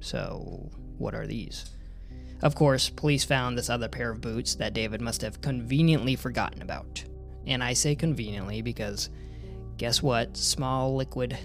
So, 0.00 0.70
what 0.98 1.14
are 1.14 1.26
these? 1.26 1.70
Of 2.42 2.54
course, 2.54 2.90
police 2.90 3.24
found 3.24 3.56
this 3.56 3.70
other 3.70 3.88
pair 3.88 4.10
of 4.10 4.20
boots 4.20 4.56
that 4.56 4.74
David 4.74 5.00
must 5.00 5.22
have 5.22 5.40
conveniently 5.40 6.16
forgotten 6.16 6.60
about. 6.60 7.02
And 7.46 7.64
I 7.64 7.72
say 7.72 7.94
conveniently 7.94 8.60
because 8.60 9.08
guess 9.78 10.02
what? 10.02 10.36
Small 10.36 10.94
liquid 10.94 11.38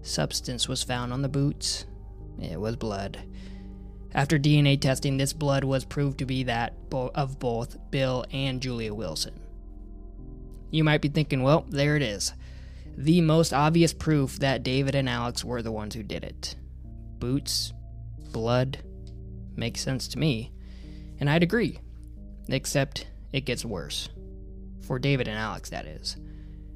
substance 0.00 0.66
was 0.66 0.82
found 0.82 1.12
on 1.12 1.20
the 1.20 1.28
boots. 1.28 1.84
It 2.40 2.58
was 2.58 2.76
blood. 2.76 3.18
After 4.16 4.38
DNA 4.38 4.80
testing, 4.80 5.18
this 5.18 5.34
blood 5.34 5.62
was 5.62 5.84
proved 5.84 6.18
to 6.20 6.24
be 6.24 6.44
that 6.44 6.72
of 6.90 7.38
both 7.38 7.76
Bill 7.90 8.24
and 8.32 8.62
Julia 8.62 8.94
Wilson. 8.94 9.38
You 10.70 10.84
might 10.84 11.02
be 11.02 11.08
thinking, 11.08 11.42
well, 11.42 11.66
there 11.68 11.96
it 11.96 12.02
is. 12.02 12.32
The 12.96 13.20
most 13.20 13.52
obvious 13.52 13.92
proof 13.92 14.38
that 14.38 14.62
David 14.62 14.94
and 14.94 15.06
Alex 15.06 15.44
were 15.44 15.60
the 15.60 15.70
ones 15.70 15.94
who 15.94 16.02
did 16.02 16.24
it. 16.24 16.56
Boots, 17.18 17.74
blood, 18.32 18.78
makes 19.54 19.82
sense 19.82 20.08
to 20.08 20.18
me. 20.18 20.50
And 21.20 21.28
I'd 21.28 21.42
agree. 21.42 21.78
Except 22.48 23.06
it 23.32 23.44
gets 23.44 23.66
worse. 23.66 24.08
For 24.80 24.98
David 24.98 25.28
and 25.28 25.36
Alex, 25.36 25.68
that 25.68 25.84
is. 25.84 26.16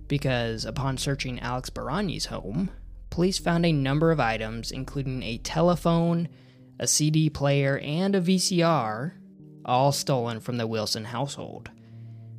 Because 0.08 0.66
upon 0.66 0.98
searching 0.98 1.40
Alex 1.40 1.70
Baranyi's 1.70 2.26
home, 2.26 2.70
police 3.08 3.38
found 3.38 3.64
a 3.64 3.72
number 3.72 4.10
of 4.10 4.20
items, 4.20 4.70
including 4.70 5.22
a 5.22 5.38
telephone, 5.38 6.28
a 6.80 6.86
CD 6.86 7.28
player, 7.28 7.78
and 7.78 8.16
a 8.16 8.20
VCR, 8.22 9.12
all 9.66 9.92
stolen 9.92 10.40
from 10.40 10.56
the 10.56 10.66
Wilson 10.66 11.04
household. 11.04 11.70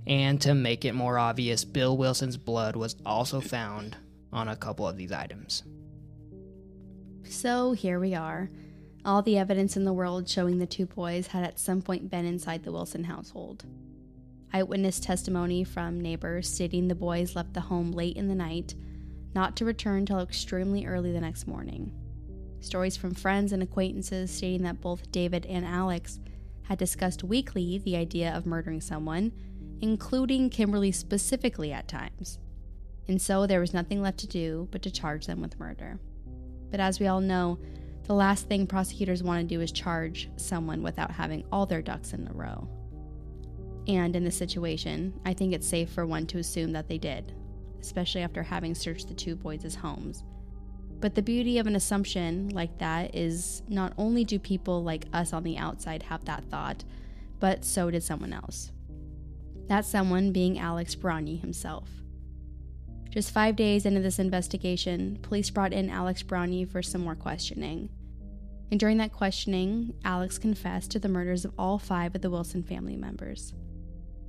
And 0.08 0.42
to 0.42 0.56
make 0.56 0.84
it 0.84 0.94
more 0.94 1.20
obvious, 1.20 1.64
Bill 1.64 1.96
Wilson's 1.96 2.38
blood 2.38 2.76
was 2.76 2.96
also 3.06 3.40
found 3.40 3.96
on 4.34 4.48
a 4.48 4.56
couple 4.56 4.88
of 4.88 4.98
these 4.98 5.12
items. 5.12 5.62
So 7.24 7.74
here 7.74 8.00
we 8.00 8.16
are. 8.16 8.50
All 9.06 9.22
the 9.22 9.38
evidence 9.38 9.78
in 9.78 9.86
the 9.86 9.94
world 9.94 10.28
showing 10.28 10.58
the 10.58 10.66
two 10.66 10.88
boys 10.88 11.28
had 11.28 11.44
at 11.44 11.60
some 11.60 11.84
point 11.84 12.10
been 12.10 12.26
inside 12.26 12.64
the 12.64 12.72
Wilson 12.72 13.04
household. 13.04 13.64
Eyewitness 14.54 15.00
testimony 15.00 15.64
from 15.64 16.02
neighbors 16.02 16.52
stating 16.52 16.88
the 16.88 16.96
boys 16.96 17.36
left 17.36 17.54
the 17.54 17.62
home 17.62 17.92
late 17.92 18.18
in 18.18 18.28
the 18.28 18.36
night, 18.36 18.74
not 19.36 19.56
to 19.58 19.66
return 19.66 20.08
till 20.08 20.20
extremely 20.20 20.88
early 20.88 21.12
the 21.12 21.22
next 21.22 21.48
morning. 21.48 21.92
Stories 22.62 22.96
from 22.96 23.16
friends 23.16 23.52
and 23.52 23.64
acquaintances 23.64 24.32
stating 24.32 24.62
that 24.64 24.82
both 24.82 25.12
David 25.12 25.46
and 25.48 25.66
Alex 25.66 26.20
had 26.64 26.78
discussed 26.78 27.24
weekly 27.24 27.80
the 27.80 27.98
idea 27.98 28.32
of 28.34 28.46
murdering 28.46 28.80
someone, 28.80 29.32
including 29.82 30.50
Kimberly 30.50 30.92
specifically 30.92 31.74
at 31.74 31.88
times. 31.88 32.38
And 33.08 33.20
so 33.20 33.48
there 33.48 33.60
was 33.60 33.74
nothing 33.74 34.02
left 34.02 34.20
to 34.20 34.28
do 34.28 34.68
but 34.72 34.84
to 34.84 34.92
charge 34.92 35.26
them 35.26 35.42
with 35.42 35.60
murder. 35.60 36.00
But 36.70 36.80
as 36.80 37.00
we 37.00 37.08
all 37.08 37.20
know, 37.20 37.58
the 38.04 38.14
last 38.14 38.48
thing 38.48 38.68
prosecutors 38.68 39.24
want 39.24 39.42
to 39.42 39.56
do 39.56 39.62
is 39.62 39.72
charge 39.72 40.30
someone 40.36 40.84
without 40.84 41.12
having 41.12 41.44
all 41.52 41.66
their 41.66 41.82
ducks 41.82 42.14
in 42.14 42.28
a 42.28 42.34
row. 42.34 42.70
And 43.88 44.16
in 44.16 44.24
this 44.24 44.38
situation, 44.38 45.20
I 45.26 45.34
think 45.34 45.54
it's 45.54 45.68
safe 45.68 45.90
for 45.90 46.06
one 46.06 46.28
to 46.28 46.38
assume 46.38 46.74
that 46.74 46.88
they 46.88 47.00
did, 47.00 47.34
especially 47.82 48.22
after 48.22 48.44
having 48.44 48.76
searched 48.76 49.08
the 49.08 49.16
two 49.16 49.36
boys' 49.36 49.76
homes. 49.76 50.24
But 51.02 51.16
the 51.16 51.24
beauty 51.24 51.58
of 51.58 51.66
an 51.66 51.76
assumption 51.76 52.50
like 52.50 52.78
that 52.78 53.16
is 53.16 53.64
not 53.68 53.94
only 53.98 54.24
do 54.24 54.38
people 54.38 54.84
like 54.84 55.08
us 55.12 55.34
on 55.34 55.42
the 55.44 55.58
outside 55.58 56.04
have 56.04 56.24
that 56.26 56.46
thought, 56.46 56.84
but 57.40 57.66
so 57.66 57.90
did 57.90 58.04
someone 58.04 58.32
else. 58.32 58.72
That 59.68 59.84
someone 59.84 60.32
being 60.32 60.60
Alex 60.60 60.94
Baranyi 60.94 61.42
himself. 61.42 61.90
Just 63.10 63.32
five 63.32 63.56
days 63.56 63.86
into 63.86 64.00
this 64.00 64.20
investigation, 64.20 65.18
police 65.24 65.50
brought 65.50 65.74
in 65.74 65.90
Alex 65.90 66.22
Baranyi 66.22 66.70
for 66.70 66.84
some 66.84 67.02
more 67.02 67.16
questioning. 67.16 67.90
And 68.70 68.80
during 68.80 68.98
that 68.98 69.12
questioning, 69.12 69.96
Alex 70.06 70.38
confessed 70.38 70.92
to 70.92 71.00
the 71.00 71.10
murders 71.10 71.44
of 71.44 71.54
all 71.58 71.80
five 71.80 72.16
of 72.16 72.22
the 72.22 72.30
Wilson 72.30 72.64
family 72.64 72.96
members. 72.96 73.54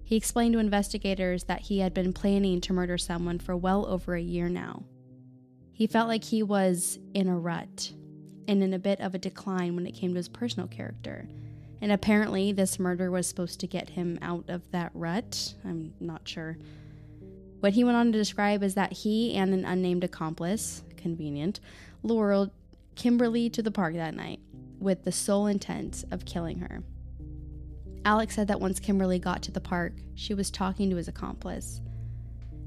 He 0.02 0.16
explained 0.16 0.54
to 0.54 0.58
investigators 0.58 1.44
that 1.44 1.60
he 1.60 1.80
had 1.80 1.92
been 1.94 2.12
planning 2.12 2.60
to 2.62 2.72
murder 2.72 2.98
someone 2.98 3.38
for 3.38 3.54
well 3.54 3.86
over 3.86 4.14
a 4.14 4.22
year 4.22 4.48
now. 4.48 4.84
He 5.82 5.88
felt 5.88 6.06
like 6.06 6.22
he 6.22 6.44
was 6.44 7.00
in 7.12 7.26
a 7.26 7.36
rut 7.36 7.90
and 8.46 8.62
in 8.62 8.72
a 8.72 8.78
bit 8.78 9.00
of 9.00 9.16
a 9.16 9.18
decline 9.18 9.74
when 9.74 9.84
it 9.84 9.96
came 9.96 10.12
to 10.12 10.16
his 10.16 10.28
personal 10.28 10.68
character. 10.68 11.26
And 11.80 11.90
apparently, 11.90 12.52
this 12.52 12.78
murder 12.78 13.10
was 13.10 13.26
supposed 13.26 13.58
to 13.58 13.66
get 13.66 13.90
him 13.90 14.16
out 14.22 14.44
of 14.46 14.70
that 14.70 14.92
rut. 14.94 15.54
I'm 15.64 15.92
not 15.98 16.28
sure. 16.28 16.56
What 17.58 17.72
he 17.72 17.82
went 17.82 17.96
on 17.96 18.12
to 18.12 18.18
describe 18.18 18.62
is 18.62 18.76
that 18.76 18.92
he 18.92 19.34
and 19.34 19.52
an 19.52 19.64
unnamed 19.64 20.04
accomplice, 20.04 20.84
convenient, 20.96 21.58
lured 22.04 22.50
Kimberly 22.94 23.50
to 23.50 23.60
the 23.60 23.72
park 23.72 23.94
that 23.94 24.14
night 24.14 24.38
with 24.78 25.02
the 25.02 25.10
sole 25.10 25.48
intent 25.48 26.04
of 26.12 26.24
killing 26.24 26.60
her. 26.60 26.84
Alex 28.04 28.36
said 28.36 28.46
that 28.46 28.60
once 28.60 28.78
Kimberly 28.78 29.18
got 29.18 29.42
to 29.42 29.50
the 29.50 29.60
park, 29.60 29.94
she 30.14 30.32
was 30.32 30.48
talking 30.48 30.90
to 30.90 30.96
his 30.96 31.08
accomplice. 31.08 31.80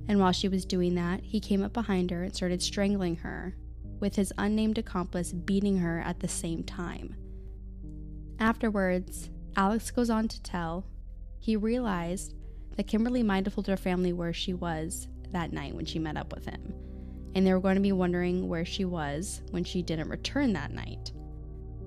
And 0.08 0.20
while 0.20 0.32
she 0.32 0.48
was 0.48 0.66
doing 0.66 0.96
that, 0.96 1.22
he 1.22 1.40
came 1.40 1.64
up 1.64 1.74
behind 1.74 2.12
her 2.12 2.24
and 2.24 2.36
started 2.36 2.62
strangling 2.62 3.18
her, 3.18 3.56
with 4.00 4.16
his 4.16 4.34
unnamed 4.38 4.78
accomplice 4.78 5.32
beating 5.34 5.78
her 5.78 6.00
at 6.02 6.20
the 6.20 6.28
same 6.28 6.64
time. 6.64 7.16
Afterwards, 8.40 9.30
Alex 9.56 9.90
goes 9.92 10.10
on 10.10 10.28
to 10.28 10.42
tell 10.44 10.86
he 11.40 11.56
realized 11.56 12.34
that 12.76 12.88
Kimberly 12.88 13.24
might 13.24 13.46
have 13.46 13.56
told 13.56 13.68
her 13.68 13.78
family 13.78 14.14
where 14.14 14.34
she 14.34 14.54
was 14.54 15.08
that 15.32 15.54
night 15.54 15.76
when 15.76 15.86
she 15.86 16.00
met 16.00 16.18
up 16.18 16.34
with 16.34 16.46
him, 16.46 16.74
and 17.34 17.46
they 17.46 17.54
were 17.54 17.60
going 17.60 17.76
to 17.76 17.82
be 17.82 17.92
wondering 17.92 18.48
where 18.48 18.66
she 18.66 18.86
was 18.86 19.42
when 19.52 19.64
she 19.64 19.82
didn't 19.82 20.10
return 20.10 20.54
that 20.54 20.72
night. 20.72 21.12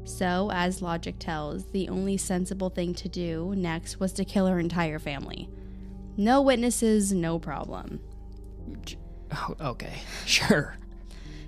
So, 0.04 0.50
as 0.52 0.81
logic 0.81 1.16
tells, 1.18 1.66
the 1.70 1.88
only 1.90 2.16
sensible 2.16 2.70
thing 2.70 2.94
to 2.94 3.09
do 3.09 3.52
next 3.54 4.00
was 4.00 4.12
to 4.14 4.24
kill 4.24 4.46
her 4.46 4.59
entire 4.59 4.98
family. 4.98 5.50
No 6.16 6.40
witnesses, 6.40 7.12
no 7.12 7.38
problem. 7.38 8.00
Oh, 9.33 9.54
okay, 9.61 10.02
sure. 10.26 10.76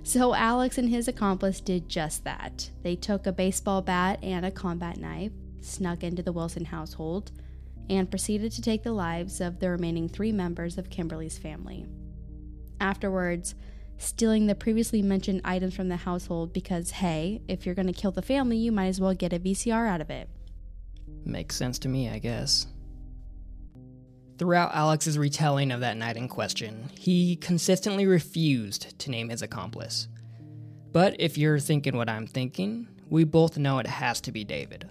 So, 0.03 0.33
Alex 0.33 0.77
and 0.77 0.89
his 0.89 1.07
accomplice 1.07 1.61
did 1.61 1.87
just 1.87 2.23
that. 2.23 2.69
They 2.81 2.95
took 2.95 3.27
a 3.27 3.31
baseball 3.31 3.81
bat 3.81 4.19
and 4.23 4.45
a 4.45 4.51
combat 4.51 4.97
knife, 4.97 5.31
snuck 5.61 6.03
into 6.03 6.23
the 6.23 6.31
Wilson 6.31 6.65
household, 6.65 7.31
and 7.89 8.09
proceeded 8.09 8.51
to 8.53 8.61
take 8.61 8.83
the 8.83 8.91
lives 8.91 9.41
of 9.41 9.59
the 9.59 9.69
remaining 9.69 10.09
three 10.09 10.31
members 10.31 10.77
of 10.77 10.89
Kimberly's 10.89 11.37
family. 11.37 11.85
Afterwards, 12.79 13.53
stealing 13.97 14.47
the 14.47 14.55
previously 14.55 15.03
mentioned 15.03 15.41
items 15.45 15.75
from 15.75 15.87
the 15.87 15.97
household 15.97 16.51
because, 16.51 16.89
hey, 16.91 17.41
if 17.47 17.65
you're 17.65 17.75
going 17.75 17.87
to 17.87 17.93
kill 17.93 18.11
the 18.11 18.21
family, 18.21 18.57
you 18.57 18.71
might 18.71 18.87
as 18.87 18.99
well 18.99 19.13
get 19.13 19.33
a 19.33 19.39
VCR 19.39 19.87
out 19.87 20.01
of 20.01 20.09
it. 20.09 20.29
Makes 21.23 21.55
sense 21.55 21.77
to 21.79 21.87
me, 21.87 22.09
I 22.09 22.17
guess. 22.17 22.65
Throughout 24.41 24.73
Alex's 24.73 25.19
retelling 25.19 25.69
of 25.69 25.81
that 25.81 25.97
night 25.97 26.17
in 26.17 26.27
question, 26.27 26.89
he 26.97 27.35
consistently 27.35 28.07
refused 28.07 28.97
to 28.97 29.11
name 29.11 29.29
his 29.29 29.43
accomplice. 29.43 30.07
But 30.91 31.15
if 31.19 31.37
you're 31.37 31.59
thinking 31.59 31.95
what 31.95 32.09
I'm 32.09 32.25
thinking, 32.25 32.87
we 33.07 33.23
both 33.23 33.59
know 33.59 33.77
it 33.77 33.85
has 33.85 34.19
to 34.21 34.31
be 34.31 34.43
David. 34.43 34.89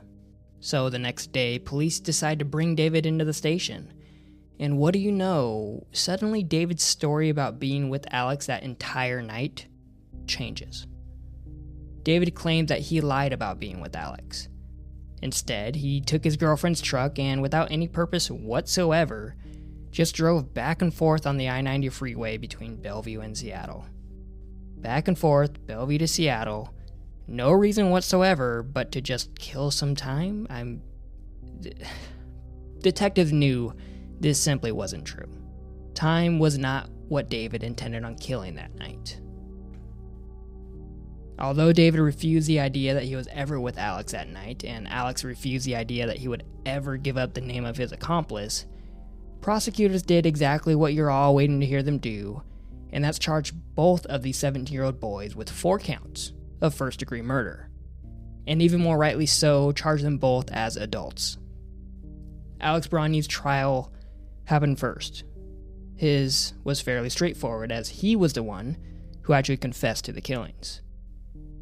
So 0.60 0.88
the 0.88 1.00
next 1.00 1.32
day, 1.32 1.58
police 1.58 1.98
decide 1.98 2.38
to 2.38 2.44
bring 2.44 2.76
David 2.76 3.06
into 3.06 3.24
the 3.24 3.32
station. 3.32 3.92
And 4.60 4.78
what 4.78 4.94
do 4.94 5.00
you 5.00 5.10
know? 5.10 5.84
Suddenly, 5.90 6.44
David's 6.44 6.84
story 6.84 7.28
about 7.28 7.58
being 7.58 7.88
with 7.88 8.06
Alex 8.12 8.46
that 8.46 8.62
entire 8.62 9.20
night 9.20 9.66
changes. 10.28 10.86
David 12.04 12.36
claimed 12.36 12.68
that 12.68 12.82
he 12.82 13.00
lied 13.00 13.32
about 13.32 13.58
being 13.58 13.80
with 13.80 13.96
Alex. 13.96 14.48
Instead, 15.22 15.74
he 15.74 16.00
took 16.00 16.22
his 16.22 16.36
girlfriend's 16.36 16.80
truck 16.80 17.18
and, 17.18 17.42
without 17.42 17.72
any 17.72 17.88
purpose 17.88 18.30
whatsoever, 18.30 19.34
just 19.90 20.14
drove 20.14 20.54
back 20.54 20.82
and 20.82 20.92
forth 20.94 21.26
on 21.26 21.36
the 21.36 21.48
I 21.48 21.60
90 21.60 21.88
freeway 21.88 22.36
between 22.36 22.76
Bellevue 22.76 23.20
and 23.20 23.36
Seattle. 23.36 23.86
Back 24.76 25.08
and 25.08 25.18
forth, 25.18 25.66
Bellevue 25.66 25.98
to 25.98 26.08
Seattle, 26.08 26.72
no 27.26 27.52
reason 27.52 27.90
whatsoever 27.90 28.62
but 28.62 28.92
to 28.92 29.00
just 29.00 29.38
kill 29.38 29.70
some 29.70 29.94
time. 29.94 30.46
I'm. 30.50 30.82
Detective 32.80 33.30
knew 33.30 33.74
this 34.20 34.40
simply 34.40 34.72
wasn't 34.72 35.04
true. 35.04 35.28
Time 35.94 36.38
was 36.38 36.56
not 36.56 36.88
what 37.08 37.28
David 37.28 37.62
intended 37.62 38.04
on 38.04 38.16
killing 38.16 38.54
that 38.54 38.74
night. 38.76 39.20
Although 41.38 41.72
David 41.72 42.00
refused 42.00 42.48
the 42.48 42.60
idea 42.60 42.94
that 42.94 43.04
he 43.04 43.16
was 43.16 43.28
ever 43.32 43.60
with 43.60 43.78
Alex 43.78 44.12
that 44.12 44.28
night, 44.28 44.64
and 44.64 44.86
Alex 44.88 45.24
refused 45.24 45.66
the 45.66 45.76
idea 45.76 46.06
that 46.06 46.18
he 46.18 46.28
would 46.28 46.44
ever 46.66 46.96
give 46.96 47.16
up 47.16 47.32
the 47.32 47.40
name 47.40 47.64
of 47.64 47.76
his 47.76 47.92
accomplice, 47.92 48.66
prosecutors 49.40 50.02
did 50.02 50.26
exactly 50.26 50.74
what 50.74 50.94
you're 50.94 51.10
all 51.10 51.34
waiting 51.34 51.60
to 51.60 51.66
hear 51.66 51.82
them 51.82 51.98
do, 51.98 52.42
and 52.92 53.04
that's 53.04 53.18
charge 53.18 53.52
both 53.74 54.06
of 54.06 54.22
these 54.22 54.36
17 54.38 54.72
year 54.72 54.84
old 54.84 55.00
boys 55.00 55.34
with 55.34 55.50
four 55.50 55.78
counts 55.78 56.32
of 56.60 56.74
first 56.74 56.98
degree 56.98 57.22
murder. 57.22 57.70
and 58.46 58.62
even 58.62 58.80
more 58.80 58.98
rightly 58.98 59.26
so, 59.26 59.70
charged 59.72 60.02
them 60.02 60.18
both 60.18 60.50
as 60.50 60.76
adults. 60.76 61.38
Alex 62.60 62.88
Baranyi's 62.88 63.28
trial 63.28 63.92
happened 64.44 64.78
first. 64.78 65.24
His 65.94 66.54
was 66.64 66.80
fairly 66.80 67.10
straightforward, 67.10 67.70
as 67.70 67.88
he 67.88 68.16
was 68.16 68.32
the 68.32 68.42
one 68.42 68.76
who 69.22 69.34
actually 69.34 69.58
confessed 69.58 70.04
to 70.06 70.12
the 70.12 70.20
killings. 70.20 70.80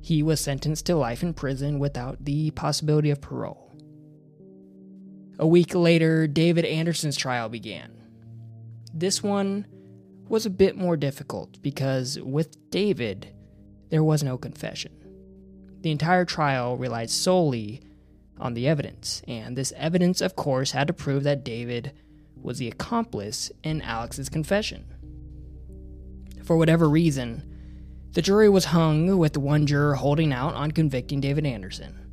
He 0.00 0.22
was 0.22 0.40
sentenced 0.40 0.86
to 0.86 0.96
life 0.96 1.22
in 1.22 1.34
prison 1.34 1.78
without 1.78 2.24
the 2.24 2.52
possibility 2.52 3.10
of 3.10 3.20
parole. 3.20 3.67
A 5.38 5.46
week 5.46 5.74
later, 5.74 6.26
David 6.26 6.64
Anderson's 6.64 7.16
trial 7.16 7.48
began. 7.48 7.92
This 8.92 9.22
one 9.22 9.66
was 10.28 10.44
a 10.44 10.50
bit 10.50 10.76
more 10.76 10.96
difficult 10.96 11.62
because 11.62 12.18
with 12.20 12.70
David, 12.70 13.32
there 13.90 14.02
was 14.02 14.22
no 14.22 14.36
confession. 14.36 14.92
The 15.80 15.92
entire 15.92 16.24
trial 16.24 16.76
relied 16.76 17.08
solely 17.08 17.82
on 18.38 18.54
the 18.54 18.66
evidence, 18.66 19.22
and 19.28 19.56
this 19.56 19.72
evidence, 19.76 20.20
of 20.20 20.34
course, 20.34 20.72
had 20.72 20.88
to 20.88 20.92
prove 20.92 21.22
that 21.22 21.44
David 21.44 21.92
was 22.34 22.58
the 22.58 22.68
accomplice 22.68 23.52
in 23.62 23.80
Alex's 23.82 24.28
confession. 24.28 24.92
For 26.42 26.56
whatever 26.56 26.88
reason, 26.88 27.44
the 28.12 28.22
jury 28.22 28.48
was 28.48 28.66
hung 28.66 29.18
with 29.18 29.36
one 29.36 29.66
juror 29.66 29.94
holding 29.94 30.32
out 30.32 30.54
on 30.54 30.72
convicting 30.72 31.20
David 31.20 31.46
Anderson. 31.46 32.10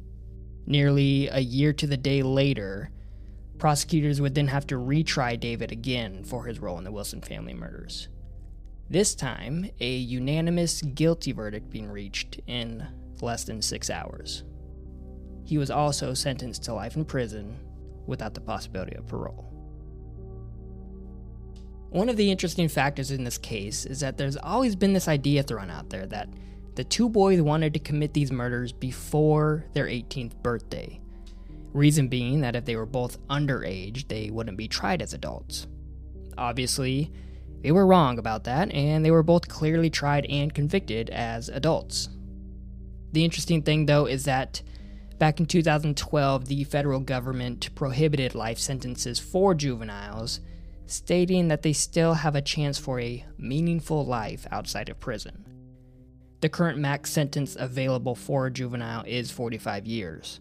Nearly 0.68 1.28
a 1.28 1.40
year 1.40 1.74
to 1.74 1.88
the 1.88 1.98
day 1.98 2.22
later, 2.22 2.92
prosecutors 3.66 4.22
would 4.22 4.36
then 4.36 4.46
have 4.46 4.68
to 4.68 4.76
retry 4.76 5.40
David 5.40 5.72
again 5.72 6.24
for 6.24 6.46
his 6.46 6.60
role 6.60 6.78
in 6.78 6.84
the 6.84 6.92
Wilson 6.92 7.20
family 7.20 7.56
murders. 7.56 8.10
This 8.92 9.16
time, 9.16 9.72
a 9.80 9.90
unanimous 9.90 10.84
guilty 10.84 11.32
verdict 11.32 11.72
being 11.72 11.90
reached 11.90 12.40
in 12.46 12.86
less 13.22 13.44
than 13.44 13.64
six 13.64 13.90
hours. 13.90 14.44
He 15.46 15.58
was 15.58 15.72
also 15.72 16.14
sentenced 16.14 16.62
to 16.66 16.76
life 16.76 16.96
in 16.96 17.06
prison 17.06 17.58
without 18.06 18.36
the 18.36 18.40
possibility 18.40 18.96
of 18.98 19.08
parole. 19.08 19.52
One 21.90 22.08
of 22.08 22.18
the 22.18 22.30
interesting 22.30 22.68
factors 22.68 23.10
in 23.10 23.24
this 23.24 23.40
case 23.40 23.88
is 23.88 24.00
that 24.02 24.16
there's 24.16 24.38
always 24.38 24.76
been 24.76 24.94
this 24.94 25.08
idea 25.08 25.42
thrown 25.42 25.72
out 25.72 25.90
there 25.90 26.06
that 26.06 26.30
the 26.76 26.84
two 26.84 27.10
boys 27.10 27.42
wanted 27.42 27.74
to 27.74 27.80
commit 27.80 28.14
these 28.14 28.32
murders 28.32 28.72
before 28.72 29.66
their 29.74 29.88
18th 29.88 30.36
birthday. 30.44 31.02
Reason 31.76 32.08
being 32.08 32.40
that 32.40 32.56
if 32.56 32.64
they 32.64 32.78
were 32.78 32.86
both 32.86 33.20
underage, 33.28 34.08
they 34.08 34.30
wouldn't 34.30 34.58
be 34.58 34.70
tried 34.70 35.02
as 35.02 35.14
adults. 35.14 35.68
Obviously, 36.38 37.12
they 37.64 37.74
were 37.74 37.86
wrong 37.86 38.18
about 38.18 38.46
that, 38.46 38.72
and 38.72 39.04
they 39.04 39.12
were 39.12 39.24
both 39.24 39.50
clearly 39.50 39.90
tried 39.90 40.26
and 40.28 40.54
convicted 40.54 41.10
as 41.10 41.50
adults. 41.50 42.08
The 43.12 43.26
interesting 43.26 43.62
thing, 43.62 43.88
though, 43.88 44.06
is 44.06 44.24
that 44.24 44.62
back 45.20 45.42
in 45.42 45.48
2012, 45.48 46.46
the 46.46 46.64
federal 46.64 47.02
government 47.02 47.76
prohibited 47.76 48.36
life 48.36 48.58
sentences 48.58 49.20
for 49.20 49.54
juveniles, 49.54 50.40
stating 50.86 51.50
that 51.50 51.62
they 51.64 51.74
still 51.74 52.14
have 52.14 52.36
a 52.38 52.42
chance 52.42 52.78
for 52.78 53.02
a 53.02 53.26
meaningful 53.38 54.06
life 54.06 54.48
outside 54.50 54.88
of 54.88 55.02
prison. 55.02 55.46
The 56.40 56.48
current 56.48 56.80
max 56.80 57.12
sentence 57.12 57.58
available 57.60 58.16
for 58.16 58.46
a 58.46 58.52
juvenile 58.52 59.04
is 59.06 59.30
45 59.30 59.86
years. 59.86 60.40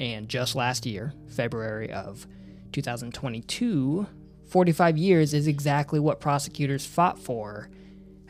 And 0.00 0.28
just 0.28 0.54
last 0.54 0.86
year, 0.86 1.12
February 1.28 1.92
of 1.92 2.26
2022, 2.72 4.06
45 4.46 4.96
years 4.96 5.34
is 5.34 5.46
exactly 5.46 5.98
what 5.98 6.20
prosecutors 6.20 6.86
fought 6.86 7.18
for 7.18 7.68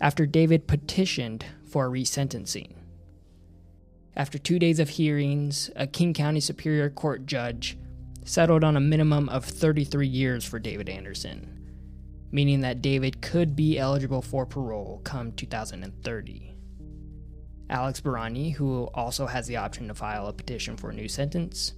after 0.01 0.27
David 0.27 0.67
petitioned 0.67 1.45
for 1.65 1.89
resentencing. 1.89 2.73
After 4.17 4.39
two 4.39 4.59
days 4.59 4.81
of 4.81 4.91
hearings, 4.91 5.71
a 5.77 5.87
King 5.87 6.13
County 6.15 6.41
Superior 6.41 6.91
Court 6.91 7.27
judge 7.27 7.79
settled 8.25 8.65
on 8.65 8.77
a 8.77 8.81
minimum 8.81 9.29
of 9.29 9.45
33 9.45 10.07
years 10.07 10.45
for 10.45 10.59
David 10.59 10.89
Anderson, 10.89 11.71
meaning 12.33 12.61
that 12.61 12.83
David 12.83 13.23
could 13.23 13.55
be 13.55 13.79
eligible 13.79 14.23
for 14.23 14.45
parole 14.45 15.01
come 15.05 15.33
2030. 15.33 16.58
Alex 17.71 18.01
Baranyi, 18.01 18.55
who 18.55 18.85
also 18.95 19.27
has 19.27 19.47
the 19.47 19.57
option 19.57 19.89
to 19.89 19.95
file 19.95 20.27
a 20.27 20.33
petition 20.33 20.77
for 20.77 20.91
a 20.91 20.95
new 20.95 21.09
sentence, 21.09 21.75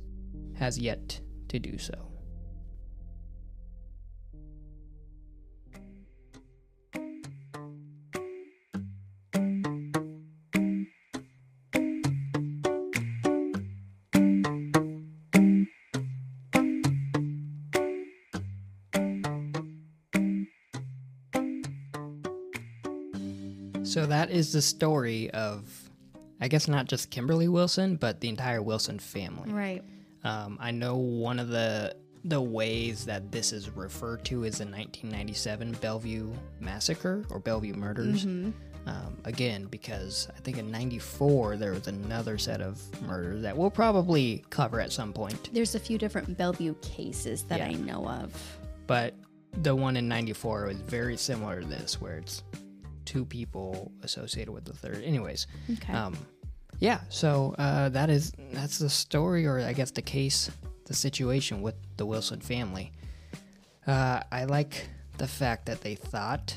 has 0.54 0.78
yet 0.78 1.20
to 1.48 1.58
do 1.58 1.78
so. 1.78 2.09
That 24.10 24.30
is 24.30 24.52
the 24.52 24.62
story 24.62 25.30
of, 25.30 25.68
I 26.40 26.48
guess, 26.48 26.68
not 26.68 26.86
just 26.86 27.10
Kimberly 27.10 27.48
Wilson, 27.48 27.96
but 27.96 28.20
the 28.20 28.28
entire 28.28 28.62
Wilson 28.62 28.98
family. 28.98 29.50
Right. 29.52 29.82
Um, 30.24 30.58
I 30.60 30.70
know 30.70 30.96
one 30.96 31.38
of 31.38 31.48
the 31.48 31.94
the 32.24 32.40
ways 32.40 33.06
that 33.06 33.32
this 33.32 33.50
is 33.50 33.70
referred 33.70 34.22
to 34.26 34.44
is 34.44 34.58
the 34.58 34.64
1997 34.66 35.72
Bellevue 35.80 36.30
massacre 36.60 37.24
or 37.30 37.38
Bellevue 37.38 37.72
murders. 37.72 38.26
Mm-hmm. 38.26 38.50
Um, 38.86 39.16
again, 39.24 39.64
because 39.70 40.28
I 40.36 40.40
think 40.40 40.58
in 40.58 40.70
'94 40.70 41.56
there 41.56 41.72
was 41.72 41.86
another 41.88 42.36
set 42.38 42.60
of 42.60 42.78
murders 43.06 43.42
that 43.42 43.56
we'll 43.56 43.70
probably 43.70 44.44
cover 44.50 44.80
at 44.80 44.92
some 44.92 45.12
point. 45.12 45.50
There's 45.52 45.74
a 45.74 45.78
few 45.80 45.96
different 45.98 46.36
Bellevue 46.36 46.74
cases 46.82 47.42
that 47.44 47.58
Yeah. 47.60 47.68
I 47.68 47.72
know 47.72 48.06
of. 48.06 48.58
But 48.86 49.14
the 49.62 49.74
one 49.74 49.96
in 49.96 50.08
'94 50.08 50.66
was 50.66 50.76
very 50.76 51.16
similar 51.16 51.60
to 51.60 51.66
this, 51.66 52.00
where 52.00 52.18
it's 52.18 52.42
two 53.10 53.24
people 53.24 53.90
associated 54.02 54.52
with 54.52 54.64
the 54.64 54.72
third. 54.72 55.02
Anyways, 55.02 55.48
Okay. 55.72 55.92
um, 55.92 56.16
yeah. 56.78 57.00
So 57.08 57.54
uh, 57.58 57.88
that 57.88 58.08
is 58.08 58.32
that's 58.52 58.78
the 58.78 58.88
story, 58.88 59.46
or 59.46 59.58
I 59.60 59.72
guess 59.72 59.90
the 59.90 60.02
case, 60.02 60.48
the 60.86 60.94
situation 60.94 61.60
with 61.60 61.74
the 61.96 62.06
Wilson 62.06 62.40
family. 62.40 62.92
Uh, 63.84 64.20
I 64.30 64.44
like 64.44 64.88
the 65.18 65.26
fact 65.26 65.66
that 65.66 65.80
they 65.80 65.96
thought 65.96 66.56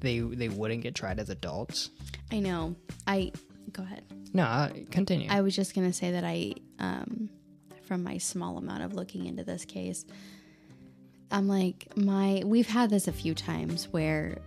they 0.00 0.18
they 0.18 0.48
wouldn't 0.48 0.82
get 0.82 0.94
tried 0.96 1.20
as 1.20 1.30
adults. 1.30 1.90
I 2.32 2.40
know. 2.40 2.74
I 3.06 3.30
go 3.70 3.84
ahead. 3.84 4.02
No, 4.32 4.42
uh, 4.42 4.70
continue. 4.90 5.28
I 5.30 5.40
was 5.42 5.54
just 5.54 5.74
gonna 5.76 5.92
say 5.92 6.10
that 6.10 6.24
I, 6.24 6.54
um, 6.80 7.30
from 7.86 8.02
my 8.02 8.18
small 8.18 8.58
amount 8.58 8.82
of 8.82 8.94
looking 8.94 9.26
into 9.26 9.44
this 9.44 9.64
case, 9.64 10.04
I'm 11.30 11.46
like 11.46 11.96
my. 11.96 12.42
We've 12.44 12.68
had 12.68 12.90
this 12.90 13.06
a 13.06 13.12
few 13.12 13.32
times 13.34 13.86
where 13.92 14.38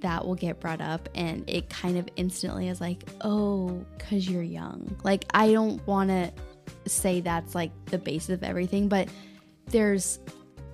that 0.00 0.24
will 0.24 0.34
get 0.34 0.60
brought 0.60 0.80
up, 0.80 1.08
and 1.14 1.48
it 1.48 1.68
kind 1.68 1.98
of 1.98 2.08
instantly 2.16 2.68
is 2.68 2.80
like, 2.80 3.02
oh, 3.22 3.84
cause 3.98 4.28
you're 4.28 4.42
young. 4.42 4.96
Like 5.04 5.24
I 5.34 5.52
don't 5.52 5.84
want 5.86 6.10
to 6.10 6.32
say 6.86 7.20
that's 7.20 7.54
like 7.54 7.70
the 7.86 7.98
basis 7.98 8.30
of 8.30 8.42
everything, 8.42 8.88
but 8.88 9.08
there's 9.66 10.18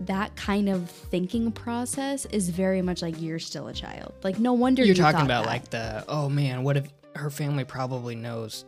that 0.01 0.35
kind 0.35 0.69
of 0.69 0.91
thinking 0.91 1.53
process 1.53 2.25
is 2.27 2.49
very 2.49 2.81
much 2.81 3.03
like 3.03 3.21
you're 3.21 3.39
still 3.39 3.69
a 3.69 3.73
child. 3.73 4.15
Like 4.23 4.39
no 4.39 4.53
wonder 4.55 4.83
You're 4.83 4.97
you 4.97 5.03
talking 5.03 5.23
about 5.23 5.45
that. 5.45 5.51
like 5.51 5.71
the 5.71 6.05
oh 6.09 6.29
man, 6.29 6.63
what 6.63 6.77
if 6.77 6.89
her 7.17 7.31
family 7.31 7.65
probably 7.65 8.15
knows 8.15 8.65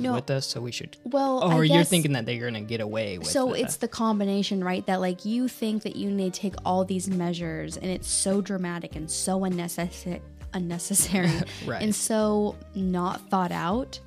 No. 0.00 0.14
with 0.14 0.30
us, 0.30 0.46
so 0.46 0.60
we 0.60 0.72
should. 0.72 0.96
well, 1.04 1.42
I 1.44 1.54
Or 1.54 1.64
you're 1.64 1.84
thinking 1.84 2.12
that 2.12 2.26
they're 2.26 2.40
gonna 2.44 2.60
get 2.60 2.80
away 2.80 3.18
with. 3.18 3.28
It. 3.28 3.30
So 3.30 3.48
the- 3.52 3.60
it's 3.62 3.76
the 3.76 3.88
combination, 3.88 4.62
right? 4.62 4.84
That 4.86 5.00
like 5.00 5.24
you 5.24 5.48
think 5.48 5.82
that 5.84 5.96
you 5.96 6.10
need 6.10 6.34
to 6.34 6.40
take 6.40 6.54
all 6.64 6.84
these 6.84 7.08
measures 7.08 7.76
and 7.76 7.86
it's 7.90 8.08
so 8.08 8.40
dramatic 8.40 8.96
and 8.96 9.10
so 9.10 9.44
unnecessary 9.44 10.20
unnecessary 10.54 11.30
Right. 11.66 11.82
and 11.82 11.94
so 11.94 12.56
not 12.74 13.20
thought 13.28 13.52
out 13.52 14.00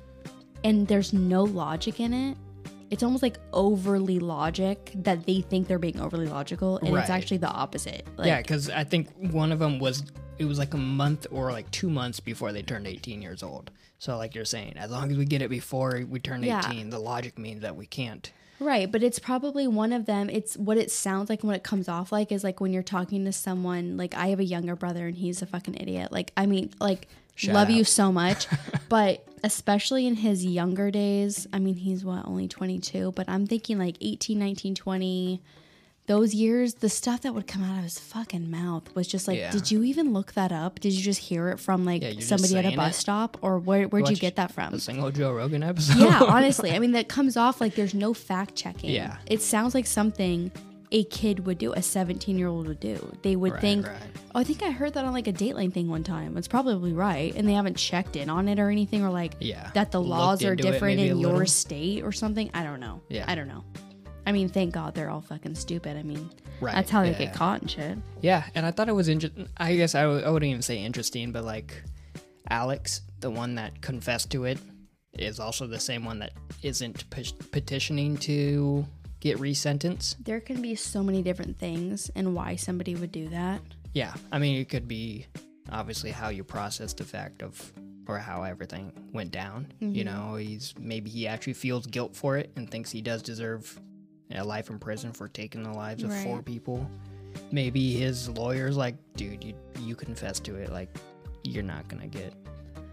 and 0.64 0.86
there's 0.88 1.12
no 1.12 1.44
logic 1.44 2.00
in 2.00 2.12
it. 2.12 2.36
It's 2.90 3.02
almost 3.02 3.22
like 3.22 3.38
overly 3.52 4.18
logic 4.18 4.92
that 4.96 5.24
they 5.24 5.40
think 5.40 5.66
they're 5.68 5.78
being 5.78 5.98
overly 6.00 6.26
logical 6.26 6.78
and 6.78 6.92
Right. 6.92 7.00
it's 7.02 7.10
actually 7.10 7.38
the 7.38 7.48
opposite. 7.50 8.06
Like, 8.18 8.26
yeah, 8.26 8.38
because 8.42 8.68
I 8.70 8.84
think 8.84 9.08
one 9.32 9.50
of 9.52 9.58
them 9.60 9.78
was 9.78 10.02
it 10.42 10.48
was 10.48 10.58
like 10.58 10.74
a 10.74 10.78
month 10.78 11.26
or 11.30 11.52
like 11.52 11.70
two 11.70 11.88
months 11.88 12.20
before 12.20 12.52
they 12.52 12.62
turned 12.62 12.86
18 12.86 13.22
years 13.22 13.42
old. 13.42 13.70
So 13.98 14.16
like 14.18 14.34
you're 14.34 14.44
saying, 14.44 14.74
as 14.76 14.90
long 14.90 15.10
as 15.10 15.16
we 15.16 15.24
get 15.24 15.42
it 15.42 15.50
before 15.50 16.02
we 16.08 16.18
turn 16.18 16.42
Yeah. 16.42 16.62
18, 16.66 16.90
the 16.90 16.98
logic 16.98 17.38
means 17.38 17.62
that 17.62 17.76
we 17.76 17.86
can't. 17.86 18.30
Right, 18.58 18.90
but 18.90 19.02
it's 19.02 19.18
probably 19.18 19.66
one 19.66 19.92
of 19.92 20.06
them. 20.06 20.30
It's 20.30 20.56
what 20.56 20.76
it 20.76 20.90
sounds 20.90 21.28
like 21.28 21.40
and 21.40 21.48
what 21.48 21.56
it 21.56 21.64
comes 21.64 21.88
off 21.88 22.12
like 22.12 22.30
is 22.30 22.44
like 22.44 22.60
when 22.60 22.72
you're 22.72 22.82
talking 22.82 23.24
to 23.24 23.32
someone. 23.32 23.96
Like 23.96 24.14
I 24.14 24.28
have 24.28 24.40
a 24.40 24.44
younger 24.44 24.76
brother 24.76 25.06
and 25.06 25.16
he's 25.16 25.42
a 25.42 25.46
fucking 25.46 25.76
idiot. 25.80 26.12
Like 26.12 26.32
I 26.36 26.46
mean, 26.46 26.70
like 26.80 27.08
Shout 27.34 27.54
love 27.54 27.70
you 27.70 27.84
so 27.84 28.12
much, 28.12 28.46
but 28.88 29.26
especially 29.42 30.06
in 30.06 30.14
his 30.16 30.44
younger 30.44 30.90
days. 30.90 31.46
I 31.52 31.58
mean, 31.58 31.74
he's 31.74 32.04
what 32.04 32.26
only 32.26 32.46
22, 32.46 33.12
but 33.12 33.28
I'm 33.28 33.46
thinking 33.46 33.78
like 33.78 33.96
18, 34.00 34.38
19, 34.38 34.74
20. 34.74 35.42
Those 36.06 36.34
years, 36.34 36.74
the 36.74 36.88
stuff 36.88 37.22
that 37.22 37.32
would 37.32 37.46
come 37.46 37.62
out 37.62 37.78
of 37.78 37.84
his 37.84 37.98
fucking 37.98 38.50
mouth 38.50 38.92
was 38.94 39.06
just 39.06 39.28
like, 39.28 39.38
Yeah. 39.38 39.52
did 39.52 39.70
you 39.70 39.84
even 39.84 40.12
look 40.12 40.32
that 40.32 40.50
up? 40.50 40.80
Did 40.80 40.92
you 40.94 41.00
just 41.02 41.20
hear 41.20 41.48
it 41.50 41.60
from 41.60 41.84
like 41.84 42.02
Yeah, 42.02 42.14
somebody 42.20 42.56
at 42.56 42.64
a 42.64 42.76
bus 42.76 42.96
it. 42.96 43.00
stop, 43.00 43.38
or 43.40 43.58
where 43.58 43.84
where'd 43.86 44.08
you 44.08 44.16
get 44.16 44.36
that 44.36 44.50
from? 44.52 44.74
A 44.74 44.80
single 44.80 45.10
Joe 45.12 45.32
Rogan 45.32 45.62
episode. 45.62 45.98
yeah, 45.98 46.20
honestly, 46.28 46.72
I 46.72 46.80
mean 46.80 46.92
that 46.92 47.08
comes 47.08 47.36
off 47.36 47.60
like 47.60 47.76
there's 47.76 47.94
no 47.94 48.12
fact 48.14 48.56
checking. 48.56 48.90
Yeah. 48.90 49.16
it 49.26 49.42
sounds 49.42 49.74
like 49.74 49.86
something 49.86 50.50
a 50.94 51.04
kid 51.04 51.46
would 51.46 51.56
do, 51.56 51.72
a 51.72 51.80
17 51.80 52.36
year 52.36 52.48
old 52.48 52.66
would 52.66 52.80
do. 52.80 53.16
They 53.22 53.34
would 53.36 53.52
Right, 53.52 53.60
think, 53.62 53.86
right. 53.86 53.96
oh, 54.34 54.40
I 54.40 54.44
think 54.44 54.62
I 54.62 54.70
heard 54.72 54.92
that 54.94 55.04
on 55.06 55.12
like 55.14 55.26
a 55.28 55.32
Dateline 55.32 55.72
thing 55.72 55.88
one 55.88 56.02
time. 56.04 56.36
It's 56.36 56.48
probably 56.48 56.92
right, 56.92 57.32
and 57.34 57.48
they 57.48 57.54
haven't 57.54 57.76
checked 57.78 58.16
in 58.16 58.28
on 58.28 58.48
it 58.48 58.58
or 58.58 58.68
anything, 58.70 59.02
or 59.04 59.08
like 59.10 59.32
Yeah. 59.40 59.70
that 59.74 59.90
the 59.92 60.00
Looked 60.00 60.10
laws 60.10 60.44
are 60.44 60.54
different 60.56 61.00
in 61.00 61.18
your 61.18 61.46
state 61.46 62.02
or 62.02 62.12
something. 62.12 62.50
I 62.52 62.62
don't 62.64 62.80
know. 62.80 63.00
Yeah. 63.08 63.24
I 63.28 63.34
don't 63.36 63.48
know. 63.48 63.64
I 64.26 64.32
mean, 64.32 64.48
thank 64.48 64.72
God 64.72 64.94
they're 64.94 65.10
all 65.10 65.20
fucking 65.20 65.54
stupid. 65.56 65.96
I 65.96 66.02
mean, 66.02 66.30
Right, 66.60 66.74
that's 66.74 66.90
how 66.90 67.02
they 67.02 67.10
yeah. 67.10 67.18
get 67.18 67.34
caught 67.34 67.60
and 67.60 67.70
shit. 67.70 67.98
Yeah, 68.20 68.44
and 68.54 68.64
I 68.64 68.70
thought 68.70 68.88
it 68.88 68.92
was 68.94 69.08
interesting. 69.08 69.48
I 69.56 69.74
guess 69.74 69.94
I 69.94 70.02
w- 70.02 70.22
I 70.24 70.30
wouldn't 70.30 70.48
even 70.48 70.62
say 70.62 70.78
interesting, 70.82 71.32
but 71.32 71.44
like 71.44 71.82
Alex, 72.48 73.02
the 73.20 73.30
one 73.30 73.56
that 73.56 73.80
confessed 73.80 74.30
to 74.30 74.44
it, 74.44 74.58
is 75.14 75.40
also 75.40 75.66
the 75.66 75.80
same 75.80 76.04
one 76.04 76.20
that 76.20 76.32
isn't 76.62 77.08
pe- 77.10 77.24
petitioning 77.50 78.16
to 78.18 78.86
get 79.20 79.38
resentenced. 79.38 80.16
There 80.24 80.40
can 80.40 80.62
be 80.62 80.74
so 80.74 81.02
many 81.02 81.22
different 81.22 81.58
things 81.58 82.10
and 82.14 82.34
why 82.34 82.56
somebody 82.56 82.94
would 82.94 83.12
do 83.12 83.28
that. 83.28 83.60
Yeah, 83.92 84.14
I 84.30 84.38
mean, 84.38 84.60
it 84.60 84.68
could 84.68 84.88
be 84.88 85.26
obviously 85.70 86.10
how 86.10 86.28
you 86.28 86.44
process 86.44 86.92
the 86.92 87.04
fact 87.04 87.42
of 87.42 87.72
or 88.08 88.18
how 88.18 88.42
everything 88.42 88.92
went 89.12 89.30
down. 89.30 89.72
Mm-hmm. 89.80 89.94
You 89.94 90.04
know, 90.04 90.34
he's 90.36 90.74
maybe 90.78 91.10
he 91.10 91.26
actually 91.26 91.52
feels 91.54 91.86
guilt 91.86 92.16
for 92.16 92.36
it 92.36 92.50
and 92.56 92.70
thinks 92.70 92.90
he 92.90 93.00
does 93.02 93.22
deserve 93.22 93.78
life 94.40 94.70
in 94.70 94.78
prison 94.78 95.12
for 95.12 95.28
taking 95.28 95.62
the 95.62 95.72
lives 95.72 96.02
of 96.02 96.10
Right. 96.10 96.24
four 96.24 96.42
people. 96.42 96.88
Maybe 97.50 97.92
his 97.94 98.28
lawyer's 98.28 98.76
like, 98.76 98.94
dude, 99.16 99.42
you 99.44 99.54
you 99.80 99.94
confess 99.96 100.38
to 100.40 100.54
it, 100.56 100.70
like 100.72 100.88
you're 101.42 101.62
not 101.62 101.88
gonna 101.88 102.06
get. 102.06 102.32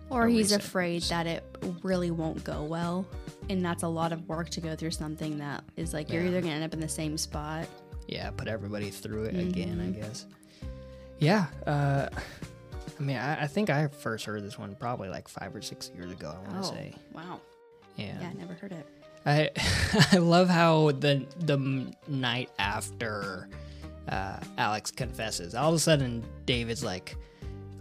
Or 0.09 0.27
he's 0.27 0.51
afraid 0.51 1.03
that 1.03 1.27
it 1.27 1.43
really 1.83 2.09
won't 2.09 2.43
go 2.43 2.63
well. 2.63 3.05
And 3.49 3.63
that's 3.63 3.83
a 3.83 3.87
lot 3.87 4.11
of 4.11 4.27
work 4.27 4.49
to 4.51 4.61
go 4.61 4.75
through 4.75 4.89
something 4.91 5.37
that 5.37 5.63
is 5.77 5.93
like 5.93 6.11
you're 6.11 6.23
Yeah. 6.23 6.29
either 6.29 6.41
going 6.41 6.49
to 6.51 6.55
end 6.55 6.63
up 6.63 6.73
in 6.73 6.79
the 6.79 6.89
same 6.89 7.15
spot. 7.17 7.67
yeah, 8.07 8.31
put 8.31 8.47
everybody 8.47 8.89
through 8.89 9.25
it 9.25 9.35
again, 9.35 9.79
I 9.79 9.83
Mm-hmm. 9.83 10.01
guess. 10.01 10.25
Yeah, 11.19 11.45
uh, 11.67 12.09
I 12.99 13.01
mean, 13.03 13.17
I, 13.17 13.43
I 13.43 13.47
think 13.47 13.69
I 13.69 13.87
first 13.87 14.25
heard 14.25 14.43
this 14.43 14.57
one 14.57 14.73
probably 14.75 15.09
like 15.09 15.27
five 15.27 15.55
or 15.55 15.61
six 15.61 15.91
years 15.95 16.11
ago. 16.11 16.33
I 16.35 16.51
want 16.51 16.63
to 16.63 16.69
say, 16.69 16.95
wow. 17.13 17.39
yeah. 17.97 18.15
Oh, 18.17 18.21
Yeah, 18.23 18.29
I 18.29 18.33
never 18.33 18.53
heard 18.55 18.71
it. 18.71 18.85
I 19.25 19.49
I 20.11 20.17
love 20.17 20.49
how 20.49 20.91
the 20.91 21.25
the 21.39 21.93
night 22.07 22.49
after 22.59 23.47
uh, 24.07 24.39
Alex 24.57 24.91
confesses, 24.91 25.55
all 25.55 25.69
of 25.69 25.75
a 25.75 25.79
sudden 25.79 26.23
David's 26.45 26.83
like, 26.83 27.15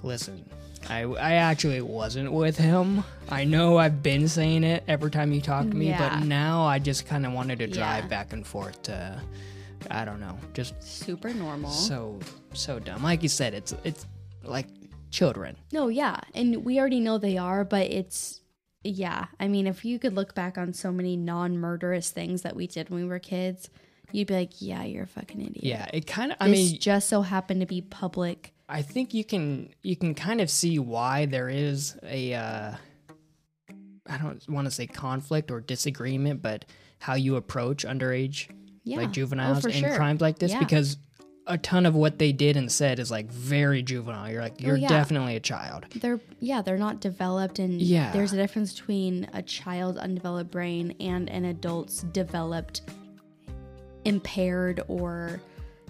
"Listen, 0.03 0.45
I 0.91 1.03
I 1.03 1.33
actually 1.35 1.81
wasn't 1.81 2.33
with 2.33 2.57
him. 2.59 3.05
I 3.29 3.45
know 3.45 3.79
I've 3.79 4.03
been 4.03 4.29
saying 4.29 4.65
it 4.65 4.85
every 4.89 5.11
time 5.11 5.33
you 5.33 5.41
talk 5.41 5.69
to 5.69 5.75
me, 5.77 5.89
Yeah. 5.89 6.17
but 6.19 6.27
now 6.27 6.65
I 6.65 6.79
just 6.79 7.07
kind 7.07 7.25
of 7.27 7.33
wanted 7.33 7.59
to 7.61 7.67
drive 7.67 8.05
Yeah. 8.05 8.09
back 8.09 8.33
and 8.33 8.47
forth 8.47 8.83
to, 8.85 9.21
I 9.91 10.05
don't 10.05 10.21
know, 10.21 10.39
just 10.55 10.75
Super 10.83 11.33
normal. 11.35 11.71
so 11.71 12.19
so 12.53 12.79
dumb. 12.79 13.03
Like 13.03 13.23
you 13.23 13.29
said, 13.29 13.55
it's 13.55 13.75
it's 13.85 14.07
like 14.45 14.67
children. 15.11 15.57
No, 15.73 15.89
yeah. 15.89 16.21
And 16.35 16.65
we 16.65 16.79
already 16.79 17.01
know 17.01 17.17
they 17.19 17.39
are, 17.39 17.65
but 17.65 17.87
it's, 17.87 18.41
yeah. 18.85 19.27
I 19.41 19.49
mean, 19.49 19.67
if 19.67 19.85
you 19.85 19.99
could 19.99 20.13
look 20.15 20.35
back 20.35 20.57
on 20.59 20.73
so 20.73 20.93
many 20.93 21.17
non 21.17 21.59
murderous 21.59 22.11
things 22.11 22.43
that 22.43 22.55
we 22.57 22.67
did 22.67 22.91
when 22.91 23.03
we 23.03 23.09
were 23.09 23.19
kids, 23.19 23.71
you'd 24.13 24.29
be 24.29 24.35
like, 24.35 24.61
yeah, 24.63 24.85
you're 24.85 25.05
a 25.05 25.07
fucking 25.07 25.41
idiot. 25.41 25.65
Yeah, 25.65 25.87
it 25.93 26.07
kind 26.07 26.33
of. 26.33 26.39
I 26.41 26.49
mean, 26.49 26.79
just 26.79 27.09
so 27.09 27.23
happened 27.23 27.61
to 27.61 27.67
be 27.67 27.81
public. 27.81 28.53
I 28.69 28.83
think 28.83 29.15
you 29.15 29.25
can 29.25 29.71
you 29.83 29.97
can 29.97 30.15
kind 30.15 30.41
of 30.41 30.51
see 30.51 30.79
why 30.79 31.27
there 31.27 31.49
is 31.49 31.97
a 32.03 32.35
uh, 32.35 32.73
I 34.07 34.19
don't 34.19 34.47
want 34.49 34.67
to 34.67 34.71
say 34.71 34.87
conflict 34.87 35.51
or 35.51 35.61
disagreement, 35.61 36.43
but 36.43 36.65
how 36.99 37.15
you 37.15 37.37
approach 37.37 37.85
underage 37.87 38.49
Yeah. 38.85 38.99
like 38.99 39.09
Oh, 39.09 39.13
juveniles 39.13 39.63
for 39.63 39.69
in 39.69 39.83
sure. 39.83 39.97
crimes 39.97 40.21
like 40.21 40.39
this 40.39 40.53
Yeah. 40.53 40.59
because 40.59 40.97
a 41.49 41.59
ton 41.59 41.87
of 41.87 41.95
what 41.95 42.19
they 42.19 42.31
did 42.33 42.57
and 42.57 42.71
said 42.71 42.99
is 42.99 43.11
like 43.11 43.27
very 43.31 43.83
juvenile. 43.83 44.31
You're 44.31 44.43
like 44.43 44.55
oh, 44.61 44.67
you're 44.67 44.77
Oh, 44.77 44.79
yeah. 44.79 44.89
definitely 44.89 45.35
a 45.37 45.41
child. 45.41 45.87
They're 45.97 46.21
yeah, 46.41 46.63
they're 46.63 46.77
not 46.79 47.01
developed 47.01 47.59
and 47.59 47.81
Yeah. 47.81 48.13
there's 48.13 48.33
a 48.33 48.37
difference 48.37 48.73
between 48.79 49.29
a 49.33 49.43
child's 49.43 49.99
undeveloped 49.99 50.51
brain 50.51 50.95
and 51.01 51.29
an 51.31 51.45
adult's 51.47 52.03
developed 52.03 52.83
impaired 54.05 54.81
or 54.89 55.41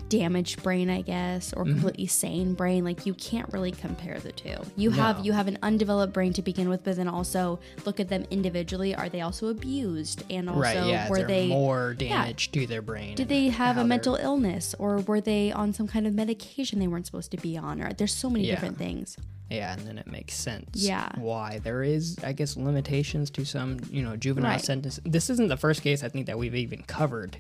damaged 0.09 0.63
brain, 0.63 0.91
I 0.91 1.03
guess, 1.03 1.51
Mm-hmm. 1.51 1.61
or 1.61 1.65
completely 1.65 2.07
sane 2.07 2.55
brain. 2.55 2.85
Like 2.85 3.07
you 3.07 3.15
can't 3.15 3.53
really 3.53 3.71
compare 3.73 4.19
the 4.21 4.33
two. 4.33 4.57
You 4.77 4.91
have 4.91 5.25
you 5.25 5.33
have 5.33 5.49
an 5.49 5.59
undeveloped 5.63 6.13
brain 6.13 6.33
to 6.35 6.43
begin 6.43 6.69
with, 6.69 6.85
but 6.85 6.97
then 6.97 7.09
also 7.09 7.61
look 7.85 8.01
at 8.01 8.09
them 8.09 8.25
individually. 8.31 8.95
Are 8.95 9.09
they 9.09 9.21
also 9.21 9.49
abused? 9.49 10.25
And 10.31 10.49
also 10.49 10.61
right? 10.61 10.87
Yeah. 10.87 11.09
Were 11.09 11.23
they 11.25 11.49
more 11.49 11.95
damage 11.95 12.51
to 12.53 12.67
their 12.67 12.83
brain? 12.83 13.15
did 13.15 13.29
they 13.29 13.49
have 13.49 13.77
a 13.79 13.85
mental 13.85 14.17
illness 14.17 14.75
or 14.79 14.99
were 14.99 15.21
they 15.21 15.53
on 15.53 15.73
some 15.73 15.87
kind 15.87 16.07
of 16.07 16.15
medication 16.15 16.79
they 16.79 16.89
weren't 16.89 17.07
supposed 17.07 17.31
to 17.33 17.37
be 17.37 17.57
on? 17.57 17.81
Or 17.83 17.93
there's 17.93 18.13
so 18.15 18.31
many 18.31 18.47
Yeah. 18.47 18.55
different 18.55 18.79
things. 18.79 19.17
Yeah, 19.51 19.73
and 19.73 19.87
then 19.87 19.97
it 19.99 20.07
makes 20.07 20.35
sense. 20.35 20.69
Yeah. 20.75 21.09
Why 21.17 21.59
there 21.59 21.83
is, 21.83 22.19
I 22.23 22.33
guess, 22.33 22.57
limitations 22.57 23.31
to 23.31 23.47
some, 23.47 23.79
you 23.91 24.03
know, 24.03 24.15
juvenile 24.15 24.53
Right. 24.53 24.61
sentence. 24.61 25.01
This 25.07 25.31
isn't 25.31 25.49
the 25.49 25.57
first 25.57 25.81
case 25.83 26.05
I 26.05 26.09
think 26.11 26.27
that 26.27 26.39
we've 26.39 26.55
even 26.55 26.83
covered, 26.83 27.39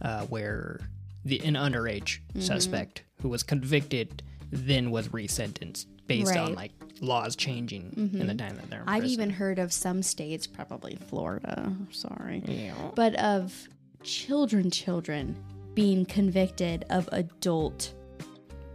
uh, 0.00 0.26
where 0.26 0.78
the 1.24 1.40
an 1.40 1.54
underage 1.54 2.20
Mm-hmm. 2.30 2.40
suspect 2.40 3.02
who 3.22 3.28
was 3.28 3.42
convicted 3.42 4.22
then 4.50 4.90
was 4.90 5.08
resentenced 5.08 5.86
based 6.06 6.30
on 6.32 6.36
Right. 6.36 6.46
Mm-hmm. 6.46 6.54
like 6.56 6.72
laws 7.00 7.36
changing 7.36 7.92
in 8.14 8.26
the 8.26 8.34
time 8.34 8.56
that 8.56 8.68
they're 8.68 8.82
in 8.82 8.88
I've 8.88 9.00
prison. 9.00 9.12
even 9.20 9.30
heard 9.30 9.58
of 9.58 9.72
some 9.72 10.02
states, 10.02 10.46
probably 10.46 10.96
Florida, 11.08 11.72
sorry, 11.90 12.42
Yeah. 12.46 12.74
but 12.94 13.14
of 13.16 13.68
children, 14.02 14.70
children 14.70 15.36
being 15.74 16.04
convicted 16.04 16.84
of 16.90 17.08
adult 17.12 17.94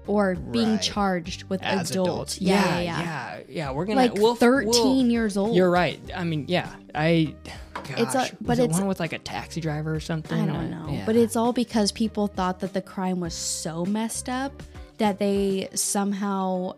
or 0.08 0.36
being 0.36 0.72
Right. 0.74 0.82
charged 0.82 1.44
with 1.46 1.62
As 1.64 1.92
adult. 1.92 2.08
adults. 2.08 2.42
Yeah, 2.42 2.64
yeah, 2.64 2.80
yeah, 2.80 3.02
yeah. 3.02 3.40
yeah. 3.50 3.72
We're 3.72 3.86
gonna 3.86 4.00
Like 4.02 4.14
we'll- 4.16 4.36
13 4.36 4.70
we'll- 4.70 5.06
years 5.08 5.38
old. 5.38 5.56
You're 5.56 5.70
right. 5.72 6.00
I 6.16 6.24
mean, 6.24 6.46
yeah. 6.48 6.70
I. 6.94 7.34
Gosh, 7.74 8.00
It's 8.00 8.16
a- 8.16 8.36
but 8.42 8.58
it 8.60 8.64
it's- 8.66 8.80
one 8.80 8.88
with 8.88 9.00
like 9.00 9.14
a 9.14 9.20
taxi 9.20 9.62
driver 9.62 9.94
or 9.94 10.00
something. 10.00 10.40
I 10.40 10.46
don't 10.52 10.72
know. 10.72 10.88
yeah. 10.92 11.04
But 11.06 11.16
it's 11.16 11.36
all 11.36 11.54
because 11.54 11.92
people 11.92 12.28
thought 12.28 12.60
that 12.62 12.74
the 12.74 12.82
crime 12.82 13.20
was 13.20 13.34
so 13.34 13.86
messed 13.86 14.28
up 14.30 14.64
that 14.98 15.20
they 15.20 15.70
somehow 15.76 16.74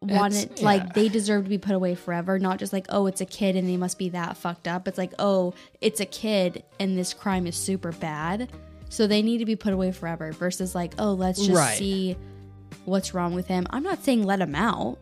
wanted 0.00 0.44
It's- 0.44 0.62
like 0.62 0.82
yeah. 0.82 0.92
they 0.94 1.08
deserve 1.08 1.44
to 1.44 1.48
be 1.50 1.58
put 1.58 1.74
away 1.74 1.94
forever, 1.94 2.38
not 2.38 2.58
just 2.58 2.72
like, 2.72 2.86
oh, 2.88 3.06
it's 3.06 3.20
a 3.20 3.24
kid 3.26 3.54
and 3.54 3.68
they 3.68 3.76
must 3.76 3.98
be 3.98 4.08
that 4.10 4.36
fucked 4.36 4.66
up. 4.66 4.88
It's 4.88 4.98
like, 4.98 5.12
oh, 5.18 5.54
it's 5.80 6.00
a 6.00 6.06
kid 6.06 6.62
and 6.80 6.96
this 6.98 7.12
crime 7.14 7.46
is 7.46 7.54
super 7.56 7.92
bad. 7.92 8.50
So 8.92 9.06
they 9.06 9.22
need 9.22 9.38
to 9.38 9.46
be 9.46 9.56
put 9.56 9.72
away 9.72 9.90
forever 9.90 10.32
versus 10.32 10.74
like, 10.74 10.92
oh, 10.98 11.14
let's 11.14 11.38
just 11.38 11.52
Right. 11.58 11.78
see 11.78 12.14
what's 12.84 13.14
wrong 13.14 13.32
with 13.34 13.46
him. 13.46 13.66
I'm 13.70 13.82
not 13.82 14.04
saying 14.04 14.24
let 14.24 14.38
him 14.38 14.54
out. 14.54 14.98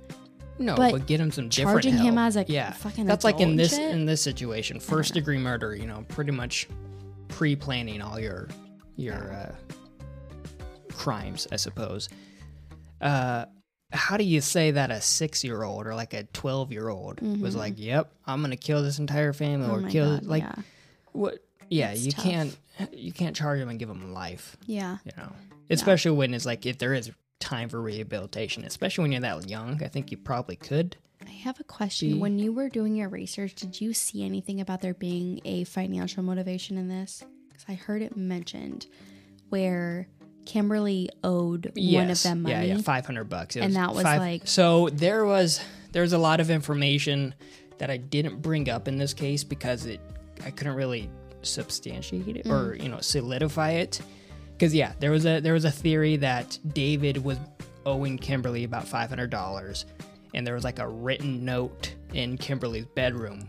No, 0.60 0.76
But 0.76 0.92
but, 0.92 1.06
get 1.08 1.18
him 1.18 1.32
some 1.32 1.48
different 1.48 1.82
charging 1.82 1.98
him 1.98 2.16
as 2.16 2.36
a 2.36 2.44
yeah. 2.46 2.70
fucking 2.70 3.06
That's 3.06 3.24
like 3.24 3.40
in 3.40 3.56
this 3.56 3.70
shit? 3.74 3.90
in 3.92 4.04
this 4.06 4.22
situation, 4.22 4.78
first 4.78 5.14
degree 5.14 5.38
murder. 5.38 5.74
You 5.74 5.88
know, 5.88 6.04
pretty 6.06 6.30
much 6.30 6.68
pre-planning 7.26 8.00
all 8.00 8.20
your 8.20 8.46
your 8.94 9.32
uh, 9.32 9.54
crimes, 10.92 11.48
I 11.50 11.56
suppose. 11.56 12.08
Uh, 13.00 13.46
how 13.92 14.16
do 14.18 14.22
you 14.24 14.40
say 14.40 14.70
that 14.70 14.92
a 14.92 15.00
six-year-old 15.00 15.86
or 15.86 15.96
like 15.96 16.14
a 16.14 16.24
twelve-year-old 16.24 17.22
was 17.40 17.56
like, 17.56 17.74
"Yep, 17.76 18.12
I'm 18.24 18.40
gonna 18.40 18.56
kill 18.56 18.84
this 18.84 19.00
entire 19.00 19.32
family," 19.32 19.66
Mm-hmm. 19.66 19.84
Oh 19.84 19.88
or 19.88 19.90
kill 19.90 20.14
God, 20.18 20.26
like 20.26 20.42
yeah. 20.44 20.54
what? 21.12 21.38
Yeah, 21.70 21.92
It's 21.92 22.04
you 22.04 22.12
tough. 22.12 22.24
can't 22.24 22.58
you 22.92 23.12
can't 23.12 23.34
charge 23.36 23.58
them 23.60 23.68
and 23.70 23.78
give 23.78 23.88
them 23.88 24.12
life. 24.12 24.56
Yeah. 24.66 24.98
You 25.04 25.12
know, 25.16 25.32
especially 25.70 26.10
when 26.12 26.34
it's 26.34 26.44
like 26.46 26.66
if 26.66 26.76
there 26.78 26.92
is 26.94 27.10
time 27.38 27.68
for 27.70 27.80
rehabilitation, 27.80 28.64
especially 28.64 29.02
when 29.02 29.12
you're 29.12 29.20
that 29.22 29.48
young. 29.48 29.82
I 29.82 29.88
think 29.88 30.10
you 30.10 30.16
probably 30.18 30.56
could. 30.56 30.96
I 31.26 31.30
have 31.30 31.58
a 31.60 31.64
question. 31.64 32.12
Be- 32.14 32.18
When 32.18 32.38
you 32.38 32.52
were 32.52 32.68
doing 32.68 32.94
your 32.96 33.08
research, 33.08 33.54
did 33.54 33.80
you 33.80 33.92
see 33.94 34.24
anything 34.24 34.60
about 34.60 34.80
there 34.82 34.94
being 34.94 35.40
a 35.44 35.64
financial 35.64 36.22
motivation 36.22 36.76
in 36.76 36.88
this? 36.88 37.22
Because 37.48 37.64
I 37.68 37.74
heard 37.74 38.02
it 38.02 38.16
mentioned 38.16 38.86
where 39.50 40.08
Kimberly 40.46 41.10
owed 41.22 41.72
one 41.76 42.10
of 42.10 42.22
them 42.22 42.42
money. 42.42 42.54
Yeah, 42.54 42.62
yeah, 42.76 42.78
five 42.82 43.06
hundred 43.06 43.24
bucks. 43.28 43.56
It 43.56 43.60
And 43.60 43.76
that 43.76 43.94
was 43.94 44.04
like- 44.04 44.42
so. 44.46 44.88
There 44.88 45.24
was 45.24 45.60
there 45.92 46.02
was 46.02 46.12
a 46.12 46.18
lot 46.18 46.40
of 46.40 46.50
information 46.50 47.34
that 47.78 47.90
I 47.90 47.96
didn't 47.96 48.42
bring 48.42 48.68
up 48.68 48.88
in 48.88 48.96
this 48.98 49.14
case 49.14 49.44
because 49.44 49.86
it 49.86 50.00
I 50.44 50.50
couldn't 50.50 50.74
really 50.74 51.10
substantiate 51.42 52.36
it 52.36 52.46
or 52.46 52.74
Mm. 52.74 52.82
you 52.82 52.88
know 52.88 53.00
solidify 53.00 53.70
it. 53.72 54.00
Because 54.52 54.74
yeah, 54.74 54.92
there 55.00 55.10
was 55.10 55.24
a 55.26 55.40
there 55.40 55.54
was 55.54 55.64
a 55.64 55.70
theory 55.70 56.16
that 56.16 56.58
David 56.74 57.24
was 57.24 57.38
owing 57.86 58.18
Kimberly 58.18 58.64
about 58.64 58.86
five 58.86 59.08
hundred 59.08 59.30
dollars, 59.30 59.86
and 60.34 60.46
there 60.46 60.54
was 60.54 60.64
like 60.64 60.78
a 60.78 60.88
written 60.88 61.44
note 61.44 61.94
in 62.12 62.36
Kimberly's 62.36 62.84
bedroom 62.94 63.46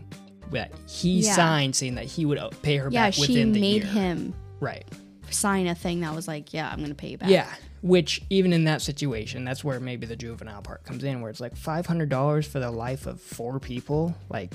that 0.52 0.72
he 0.88 1.20
Yeah. 1.20 1.34
signed 1.34 1.74
saying 1.76 1.94
that 1.96 2.04
he 2.06 2.24
would 2.26 2.38
uh, 2.38 2.50
pay 2.62 2.76
her 2.78 2.88
yeah, 2.90 3.06
back 3.06 3.14
she 3.14 3.20
within 3.22 3.52
the 3.52 3.60
made 3.60 3.82
year. 3.84 3.92
him 3.92 4.34
right. 4.60 4.84
sign 5.30 5.66
a 5.66 5.74
thing 5.74 6.00
that 6.00 6.14
was 6.14 6.28
like, 6.28 6.52
yeah, 6.52 6.68
I'm 6.70 6.78
going 6.78 6.90
to 6.90 6.94
pay 6.94 7.08
you 7.10 7.18
back. 7.18 7.30
Yeah, 7.30 7.48
which 7.80 8.20
even 8.28 8.52
in 8.52 8.64
that 8.64 8.82
situation, 8.82 9.44
that's 9.44 9.64
where 9.64 9.80
maybe 9.80 10.06
the 10.06 10.14
juvenile 10.16 10.60
part 10.62 10.84
comes 10.84 11.04
in, 11.04 11.20
where 11.22 11.30
it's 11.30 11.40
like 11.40 11.56
five 11.56 11.86
hundred 11.86 12.08
dollars 12.10 12.46
for 12.46 12.58
the 12.60 12.70
life 12.70 13.06
of 13.06 13.20
four 13.20 13.58
people. 13.60 14.14
Like, 14.28 14.54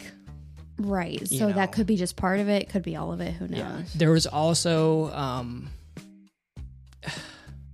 Right. 0.80 1.28
So 1.28 1.48
know. 1.50 1.54
that 1.56 1.72
could 1.72 1.88
be 1.88 1.96
just 1.96 2.16
part 2.16 2.40
of 2.40 2.50
it, 2.50 2.70
could 2.70 2.84
be 2.84 2.96
all 2.96 3.12
of 3.12 3.20
it. 3.22 3.34
Who 3.34 3.48
knows? 3.48 3.58
yeah. 3.60 3.82
There 3.96 4.12
was 4.12 4.28
also 4.28 5.12
um, 5.14 5.70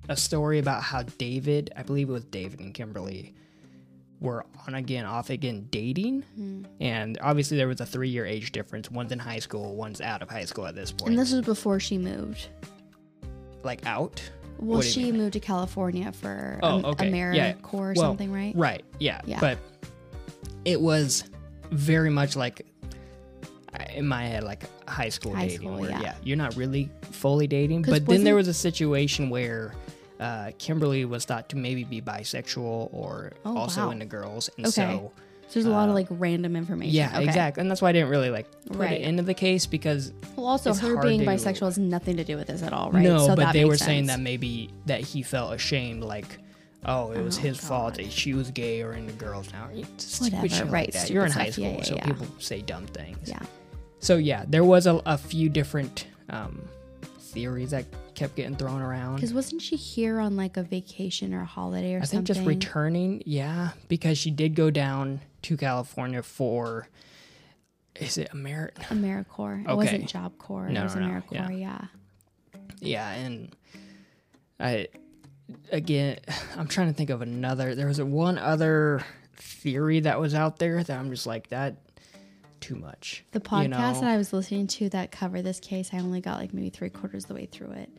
a 0.10 0.16
story 0.16 0.60
about 0.60 0.84
how 0.84 1.04
David, 1.18 1.72
I 1.76 1.84
believe 1.84 2.10
it 2.10 2.14
was 2.14 2.26
David 2.26 2.60
and 2.60 2.74
Kimberly, 2.74 3.34
were 4.20 4.46
on 4.68 4.76
again, 4.76 5.06
off 5.06 5.30
again 5.30 5.68
dating, 5.70 6.22
Hmm. 6.36 6.64
and 6.80 7.18
obviously 7.22 7.58
there 7.58 7.68
was 7.68 7.82
a 7.82 7.86
three-year 7.86 8.26
age 8.26 8.52
difference. 8.54 8.90
One's 8.90 9.12
in 9.12 9.20
high 9.20 9.40
school, 9.40 9.76
one's 9.76 10.00
out 10.00 10.22
of 10.22 10.30
high 10.30 10.46
school 10.46 10.66
at 10.66 10.76
this 10.76 10.92
point. 10.94 11.10
And 11.10 11.20
this 11.20 11.34
was 11.34 11.42
before 11.46 11.80
she 11.80 11.98
moved. 11.98 12.48
like 13.64 13.86
out. 13.86 14.22
Well, 14.60 14.78
What 14.80 14.86
she 14.86 15.04
mean? 15.06 15.18
moved 15.18 15.34
to 15.34 15.40
California 15.40 16.12
for 16.12 16.60
Oh, 16.62 16.68
um, 16.80 16.86
okay. 16.86 17.10
AmeriCorps 17.10 17.36
Yeah. 17.36 17.56
or 17.72 17.94
Well, 17.96 17.96
something, 17.96 18.30
right? 18.32 18.54
Right. 18.56 18.84
Yeah. 19.00 19.22
Yeah. 19.26 19.40
But 19.40 19.58
it 20.66 20.80
was 20.82 21.24
very 21.72 22.10
much 22.10 22.36
like 22.36 22.66
in 23.96 24.08
my 24.08 24.26
head, 24.26 24.44
like 24.44 24.64
high 24.90 25.10
school 25.10 25.34
High 25.36 25.44
dating, 25.48 25.58
school, 25.60 25.80
where 25.80 25.90
yeah. 25.92 26.16
you're 26.24 26.38
not 26.38 26.56
really 26.56 26.90
fully 27.12 27.48
dating 27.48 27.82
But 27.84 28.06
then 28.06 28.24
there 28.24 28.36
wasn't- 28.36 28.56
a 28.56 28.60
situation 28.60 29.30
where 29.30 29.74
uh, 30.20 30.52
Kimberly 30.58 31.06
was 31.06 31.26
thought 31.26 31.50
to 31.50 31.58
maybe 31.58 31.84
be 31.84 32.02
bisexual 32.02 32.90
or 32.94 33.34
Oh, 33.46 33.58
also 33.58 33.86
wow. 33.88 33.92
into 33.92 34.06
girls, 34.06 34.50
and 34.58 34.66
Okay. 34.68 34.72
so 34.94 35.12
So 35.50 35.60
there's 35.60 35.66
a 35.66 35.70
lot 35.70 35.88
uh, 35.88 35.90
of 35.90 35.96
like 35.96 36.08
random 36.10 36.56
information. 36.56 36.96
yeah, 36.96 37.10
Okay. 37.18 37.26
exactly, 37.26 37.62
and 37.62 37.70
that's 37.70 37.82
why 37.82 37.90
I 37.90 37.92
didn't 37.92 38.10
really 38.10 38.30
like 38.30 38.48
put 38.68 38.78
Right. 38.78 38.92
it 38.94 39.02
into 39.02 39.24
the 39.24 39.34
case 39.34 39.66
because 39.66 40.14
Well, 40.36 40.46
also 40.46 40.74
her 40.74 41.02
being 41.02 41.20
to- 41.22 41.26
bisexual 41.26 41.66
has 41.66 41.78
nothing 41.78 42.18
to 42.18 42.24
do 42.24 42.38
with 42.38 42.48
this 42.48 42.64
at 42.64 42.72
all, 42.74 42.92
right? 42.92 43.04
no, 43.04 43.18
so 43.28 43.36
but 43.36 43.54
they 43.54 43.66
were 43.66 43.78
saying 43.78 44.06
that 44.08 44.20
maybe 44.20 44.70
that 44.86 45.02
he 45.02 45.22
felt 45.24 45.54
ashamed, 45.54 46.04
like. 46.04 46.40
Oh, 46.86 47.12
it 47.14 47.22
was 47.22 47.38
Oh, 47.38 47.42
his 47.44 47.58
fault 47.62 47.96
that 47.96 48.12
she 48.12 48.34
was 48.34 48.52
gay 48.52 48.82
or 48.82 48.92
into 48.92 49.14
girls 49.14 49.50
now. 49.54 49.70
Whatever, 50.20 50.48
like 50.66 50.70
right, 50.70 50.92
that. 50.92 51.10
You're 51.10 51.26
in 51.26 51.32
high 51.32 51.50
school, 51.50 51.64
Yeah, 51.64 51.78
yeah, 51.78 51.84
so 51.84 51.96
yeah. 51.96 52.06
people 52.06 52.28
say 52.40 52.62
dumb 52.62 52.88
things. 52.88 53.30
Yeah. 53.30 53.40
So 54.04 54.18
yeah, 54.18 54.44
there 54.46 54.66
was 54.66 54.86
a, 54.86 55.02
a 55.06 55.18
few 55.18 55.48
different 55.48 56.08
um, 56.30 56.68
theories 57.20 57.72
that 57.72 57.86
kept 58.16 58.36
getting 58.36 58.58
thrown 58.58 58.82
around. 58.82 59.16
Because 59.16 59.34
wasn't 59.34 59.62
she 59.62 59.78
here 59.78 60.20
on 60.20 60.36
like 60.36 60.58
a 60.58 60.64
vacation 60.64 61.34
or 61.34 61.44
a 61.44 61.46
holiday 61.46 61.94
or 61.96 62.00
I 62.00 62.02
something? 62.02 62.18
I 62.18 62.20
think 62.20 62.28
just 62.28 62.46
returning, 62.46 63.24
yeah, 63.26 63.70
because 63.88 64.18
she 64.18 64.30
did 64.30 64.56
go 64.56 64.70
down 64.70 65.22
to 65.44 65.56
California 65.56 66.22
for. 66.22 66.90
Is 67.96 68.18
it 68.18 68.30
Ameri? 68.32 68.74
AmeriCorps. 68.76 69.62
It 69.62 69.68
Okay. 69.68 69.76
wasn't 69.76 70.10
Job 70.10 70.38
Corps. 70.38 70.68
No, 70.68 70.82
it 70.82 70.84
was 70.84 70.96
no, 70.96 71.08
no, 71.08 71.22
AmeriCorps, 71.22 71.60
yeah. 71.62 71.86
Yeah, 72.82 73.10
and 73.10 73.56
I 74.60 74.90
again, 75.72 76.20
I'm 76.58 76.68
trying 76.68 76.88
to 76.88 76.94
think 76.94 77.10
of 77.10 77.22
another. 77.22 77.74
There 77.74 77.88
was 77.88 78.00
a 78.00 78.06
one 78.06 78.38
other 78.38 79.06
theory 79.38 80.02
that 80.02 80.20
was 80.20 80.34
out 80.34 80.60
there 80.60 80.84
that 80.84 81.00
I'm 81.00 81.10
just 81.10 81.26
like 81.26 81.48
that 81.50 81.78
too 82.64 82.76
much. 82.76 83.24
The 83.32 83.40
podcast 83.40 83.62
you 83.64 83.68
know? 83.70 83.94
that 84.02 84.04
I 84.10 84.18
was 84.18 84.34
listening 84.34 84.68
to 84.68 84.90
that 84.90 85.12
covered 85.12 85.44
this 85.44 85.60
case, 85.60 85.90
I 85.94 85.98
only 86.00 86.22
got 86.22 86.40
like 86.40 86.54
maybe 86.54 86.70
three 86.70 86.90
quarters 86.90 87.26
of 87.26 87.28
the 87.30 87.34
way 87.36 87.46
through 87.46 87.72
it. 87.72 87.90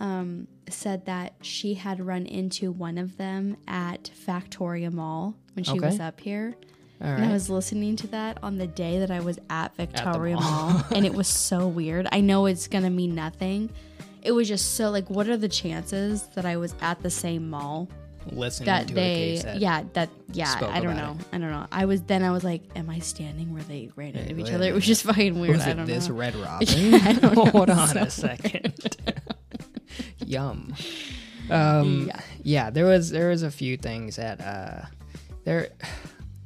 Um, 0.00 0.46
said 0.68 1.04
that 1.06 1.34
she 1.42 1.74
had 1.74 2.00
run 2.00 2.24
into 2.24 2.72
one 2.72 2.96
of 2.96 3.16
them 3.18 3.56
at 3.68 4.10
Factoria 4.26 4.90
Mall 4.90 5.34
when 5.54 5.64
she 5.64 5.72
Okay. 5.72 5.80
was 5.80 6.00
up 6.00 6.20
here. 6.20 6.54
And 7.02 7.24
I 7.24 7.32
was 7.32 7.48
listening 7.48 7.96
to 7.96 8.06
that 8.08 8.38
on 8.42 8.58
the 8.58 8.66
day 8.66 8.98
that 8.98 9.10
I 9.10 9.20
was 9.20 9.38
at 9.48 9.74
Factoria 9.76 10.34
mall. 10.34 10.70
Mall, 10.72 10.84
and 10.94 11.06
it 11.06 11.14
was 11.14 11.28
so 11.28 11.66
weird. 11.66 12.06
I 12.12 12.20
know 12.20 12.44
it's 12.44 12.68
gonna 12.68 12.90
mean 12.90 13.14
nothing. 13.14 13.70
It 14.22 14.32
was 14.32 14.48
just 14.48 14.74
so 14.74 14.90
like, 14.90 15.08
what 15.08 15.26
are 15.28 15.38
the 15.38 15.48
chances 15.48 16.24
that 16.34 16.44
I 16.44 16.58
was 16.58 16.74
at 16.82 17.00
the 17.02 17.08
same 17.08 17.48
mall 17.48 17.88
Listening 18.30 18.66
that 18.66 18.88
to 18.88 18.92
a 18.92 18.96
they, 18.96 19.14
case 19.14 19.42
that 19.44 19.58
yeah, 19.60 19.82
that 19.94 20.10
yeah, 20.32 20.54
I 20.62 20.80
don't 20.80 20.96
know, 20.96 21.16
I 21.32 21.38
don't 21.38 21.50
know. 21.50 21.66
I 21.72 21.86
was 21.86 22.02
then 22.02 22.22
I 22.22 22.30
was 22.30 22.44
like, 22.44 22.62
am 22.76 22.90
I 22.90 22.98
standing 22.98 23.52
where 23.54 23.62
they 23.62 23.90
ran 23.96 24.14
into 24.14 24.38
each 24.38 24.52
other? 24.52 24.64
It 24.64 24.74
was 24.74 24.84
just 24.84 25.02
fucking 25.04 25.40
weird. 25.40 25.56
Was 25.56 25.66
I 25.66 25.70
it 25.70 25.74
don't 25.74 25.86
this 25.86 26.08
know. 26.08 26.14
This 26.14 26.34
Red 26.34 26.36
Robin? 26.44 26.94
I 26.94 27.12
don't 27.14 27.34
know. 27.36 27.44
Hold 27.46 27.70
on 27.70 27.88
So 27.88 28.00
a 28.00 28.10
second. 28.10 28.96
Yum. 30.26 30.74
Um, 31.50 32.06
Yeah. 32.06 32.20
yeah. 32.42 32.70
there 32.70 32.84
was 32.86 33.10
there 33.10 33.30
was 33.30 33.42
a 33.42 33.50
few 33.50 33.76
things 33.76 34.16
that 34.16 34.40
uh, 34.40 34.86
there. 35.44 35.70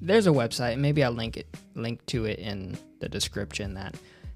There's 0.01 0.27
a 0.27 0.31
website. 0.31 0.77
Maybe 0.79 1.03
I'll 1.03 1.13
link 1.13 1.39
it 1.39 1.47
link 1.75 2.05
to 2.07 2.27
it 2.27 2.39
in 2.39 2.77
the 3.01 3.09
description 3.09 3.73
that 3.75 3.95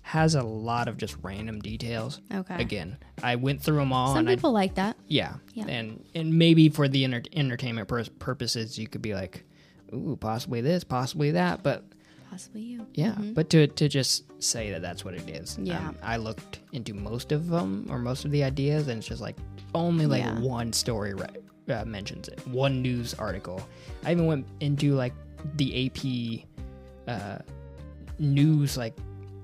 has 0.09 0.35
a 0.35 0.42
lot 0.42 0.88
of 0.88 0.97
just 0.97 1.16
random 1.23 1.61
details. 1.61 2.23
Okay. 2.33 2.57
Again, 2.62 2.97
I 3.23 3.37
went 3.37 3.61
through 3.62 3.77
them 3.77 3.92
all, 3.92 4.09
Some 4.14 4.21
and 4.21 4.31
I 4.31 4.37
people 4.37 4.53
like 4.53 4.75
that. 4.77 4.97
yeah. 5.07 5.35
Yeah. 5.53 5.66
and 5.68 6.03
and 6.14 6.33
maybe 6.38 6.71
for 6.71 6.88
the 6.88 7.05
enter- 7.05 7.23
entertainment 7.35 7.88
pur- 7.88 8.05
purposes, 8.18 8.79
you 8.79 8.88
could 8.88 9.03
be 9.03 9.14
like, 9.14 9.44
ooh, 9.92 10.16
possibly 10.18 10.62
this, 10.62 10.83
possibly 10.83 11.33
that, 11.33 11.62
but 11.62 11.85
Possibly 12.31 12.62
you. 12.62 12.87
yeah, 12.94 13.16
Mhm. 13.16 13.35
but 13.35 13.51
to 13.51 13.66
to 13.66 13.87
just 13.88 14.25
say 14.42 14.71
that 14.71 14.81
that's 14.81 15.05
what 15.05 15.12
it 15.12 15.29
is. 15.29 15.59
Yeah. 15.61 15.88
Um, 15.88 15.97
I 16.03 16.16
looked 16.16 16.61
into 16.73 16.94
most 16.94 17.31
of 17.33 17.49
them 17.49 17.87
or 17.90 17.99
most 17.99 18.25
of 18.25 18.31
the 18.31 18.42
ideas, 18.44 18.88
and 18.88 18.99
it's 18.99 19.09
just 19.09 19.21
like 19.21 19.37
only 19.75 20.07
like 20.07 20.25
Yeah. 20.25 20.40
one 20.40 20.73
story 20.73 21.12
right, 21.12 21.37
uh, 21.68 21.85
mentions 21.85 22.29
it, 22.29 22.40
one 22.49 22.81
news 22.81 23.12
article. 23.14 23.61
I 24.07 24.12
even 24.12 24.25
went 24.27 24.47
into 24.61 24.94
like 24.94 25.12
the 25.57 25.87
AP 25.87 26.47
uh, 27.07 27.38
news 28.18 28.77
like 28.79 28.94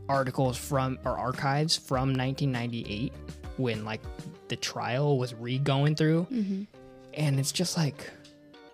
articles 0.08 0.56
from 0.56 0.98
or 1.04 1.16
archives 1.18 1.76
from 1.76 2.12
1998 2.14 3.12
when 3.56 3.84
like 3.84 4.00
the 4.48 4.56
trial 4.56 5.18
was 5.18 5.32
re 5.34 5.58
going 5.58 5.94
through, 5.94 6.26
Mhm. 6.30 6.66
and 7.14 7.38
it's 7.40 7.52
just 7.52 7.76
like 7.76 8.10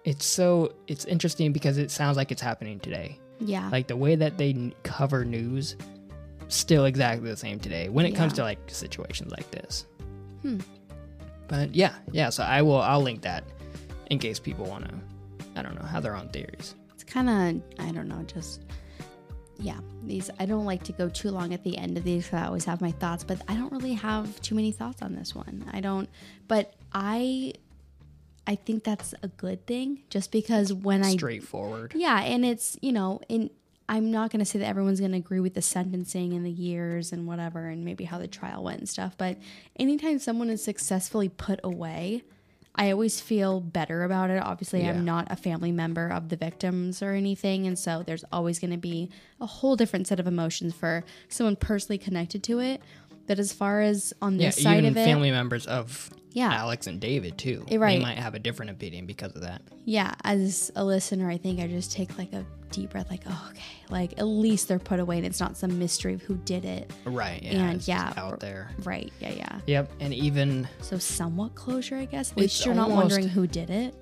it's 0.05 0.25
so 0.25 0.73
it's 0.87 1.05
interesting 1.05 1.53
because 1.53 1.77
it 1.79 1.91
sounds 1.91 2.17
like 2.17 2.33
it's 2.33 2.41
happening 2.43 2.81
today 2.81 3.19
Yeah. 3.39 3.69
like 3.71 3.87
the 3.87 3.97
way 3.97 4.15
that 4.17 4.39
they 4.39 4.51
n- 4.51 4.73
cover 4.83 5.25
news 5.27 5.77
still 6.49 6.87
exactly 6.87 7.29
the 7.31 7.37
same 7.37 7.61
today 7.61 7.91
when 7.91 8.07
it 8.07 8.13
comes 8.13 8.33
to 8.35 8.43
like 8.43 8.59
situations 8.69 9.31
like 9.31 9.51
this 9.51 9.85
Hmm. 10.43 10.59
but 11.49 11.75
yeah 11.75 11.93
yeah 12.13 12.31
so 12.31 12.43
i 12.43 12.63
will 12.63 12.81
i'll 12.81 13.03
link 13.03 13.21
that 13.23 13.45
in 14.11 14.19
case 14.19 14.39
people 14.41 14.65
want 14.65 14.89
to 14.89 14.95
i 15.55 15.63
don't 15.63 15.75
know 15.75 15.87
have 15.87 16.03
their 16.03 16.17
own 16.17 16.29
theories 16.31 16.75
it's 16.95 17.05
kind 17.05 17.29
of 17.29 17.63
i 17.87 17.93
don't 17.93 18.09
know 18.09 18.23
just 18.25 18.63
yeah 19.61 19.79
these 20.05 20.31
i 20.39 20.47
don't 20.47 20.65
like 20.65 20.83
to 20.83 20.93
go 20.93 21.09
too 21.09 21.31
long 21.31 21.53
at 21.55 21.63
the 21.65 21.77
end 21.77 21.97
of 21.99 22.05
these 22.05 22.29
'cause 22.29 22.41
i 22.41 22.47
always 22.47 22.65
have 22.65 22.81
my 22.81 22.91
thoughts 22.91 23.23
but 23.25 23.41
i 23.49 23.55
don't 23.55 23.71
really 23.73 23.93
have 23.95 24.41
too 24.41 24.55
many 24.55 24.73
thoughts 24.73 25.03
on 25.03 25.15
this 25.15 25.35
one. 25.35 25.65
I 25.73 25.81
don't 25.81 26.09
but 26.49 26.75
i 26.93 27.53
i 28.47 28.55
think 28.55 28.85
that's 28.85 29.15
a 29.23 29.29
good 29.29 29.67
thing 29.67 30.01
just 30.09 30.33
because 30.33 30.73
when 30.73 31.05
i 31.05 31.13
straightforward. 31.13 31.93
Yeah 31.95 32.21
and 32.23 32.45
it's 32.45 32.77
you 32.81 32.93
know 32.93 33.21
in 33.29 33.51
i'm 33.89 34.11
not 34.11 34.31
going 34.31 34.39
to 34.41 34.45
say 34.45 34.59
that 34.61 34.67
everyone's 34.67 35.01
going 35.01 35.13
to 35.13 35.19
agree 35.19 35.41
with 35.41 35.55
the 35.55 35.63
sentencing 35.63 36.33
and 36.33 36.45
the 36.47 36.51
years 36.51 37.13
and 37.13 37.27
whatever 37.27 37.67
and 37.67 37.85
maybe 37.85 38.05
how 38.05 38.19
the 38.19 38.29
trial 38.29 38.63
went 38.65 38.79
and 38.79 38.89
stuff 38.89 39.17
but 39.19 39.37
anytime 39.77 40.19
someone 40.19 40.49
is 40.49 40.63
successfully 40.65 41.29
put 41.29 41.61
away 41.63 42.23
i 42.75 42.91
always 42.91 43.21
feel 43.21 43.61
better 43.61 44.05
about 44.05 44.31
it 44.31 44.43
obviously 44.43 44.81
Yeah. 44.83 44.91
i'm 44.91 45.05
not 45.05 45.27
a 45.31 45.37
family 45.37 45.73
member 45.73 46.09
of 46.09 46.29
the 46.29 46.37
victims 46.37 47.03
or 47.03 47.13
anything 47.13 47.67
and 47.67 47.79
so 47.79 48.03
there's 48.07 48.25
always 48.33 48.59
going 48.59 48.71
to 48.71 48.77
be 48.79 49.11
a 49.41 49.47
whole 49.47 49.77
different 49.77 50.07
set 50.07 50.21
of 50.21 50.27
emotions 50.27 50.75
for 50.75 51.05
someone 51.29 51.57
personally 51.57 51.99
connected 51.99 52.43
to 52.45 52.59
it 52.61 52.81
but 53.27 53.39
as 53.39 53.53
far 53.53 53.81
as 53.81 54.13
on 54.23 54.39
yeah 54.39 54.49
this 54.49 54.63
side 54.63 54.79
even 54.79 54.91
of 54.93 54.97
it 54.97 55.05
family 55.05 55.31
members 55.31 55.67
of 55.67 56.11
Yeah. 56.33 56.53
alex 56.55 56.87
and 56.87 57.01
david 57.01 57.37
too 57.39 57.65
right. 57.73 57.99
they 57.99 58.03
might 58.03 58.19
have 58.19 58.35
a 58.35 58.39
different 58.39 58.71
opinion 58.71 59.07
because 59.07 59.35
of 59.35 59.43
that 59.43 59.63
yeah, 59.91 60.15
as 60.23 60.71
a 60.77 60.85
listener, 60.85 61.29
I 61.29 61.37
think 61.37 61.59
I 61.59 61.67
just 61.67 61.91
take 61.91 62.17
like 62.17 62.33
a 62.33 62.45
deep 62.71 62.91
breath, 62.91 63.11
like, 63.11 63.23
oh, 63.27 63.49
okay, 63.51 63.63
like 63.89 64.13
at 64.19 64.25
least 64.27 64.69
they're 64.69 64.79
put 64.79 65.01
away 65.01 65.17
and 65.17 65.27
it's 65.27 65.41
not 65.41 65.57
some 65.57 65.81
mystery 65.81 66.15
of 66.15 66.23
who 66.23 66.37
did 66.37 66.65
it. 66.65 66.93
right 67.05 67.43
yeah 67.43 67.51
And 67.51 67.77
it's 67.77 67.89
yeah, 67.89 68.13
out 68.17 68.39
there 68.39 68.71
Right, 68.85 69.13
yeah, 69.21 69.31
yeah. 69.33 69.61
yep 69.67 69.91
and 69.99 70.15
even 70.15 70.69
So 70.81 70.97
somewhat 70.99 71.57
closure, 71.57 71.97
I 71.97 72.05
guess. 72.05 72.31
At 72.31 72.37
least 72.37 72.65
you're 72.65 72.75
not 72.75 72.91
wondering 72.91 73.27
who 73.27 73.49
did 73.49 73.71
it. 73.71 73.95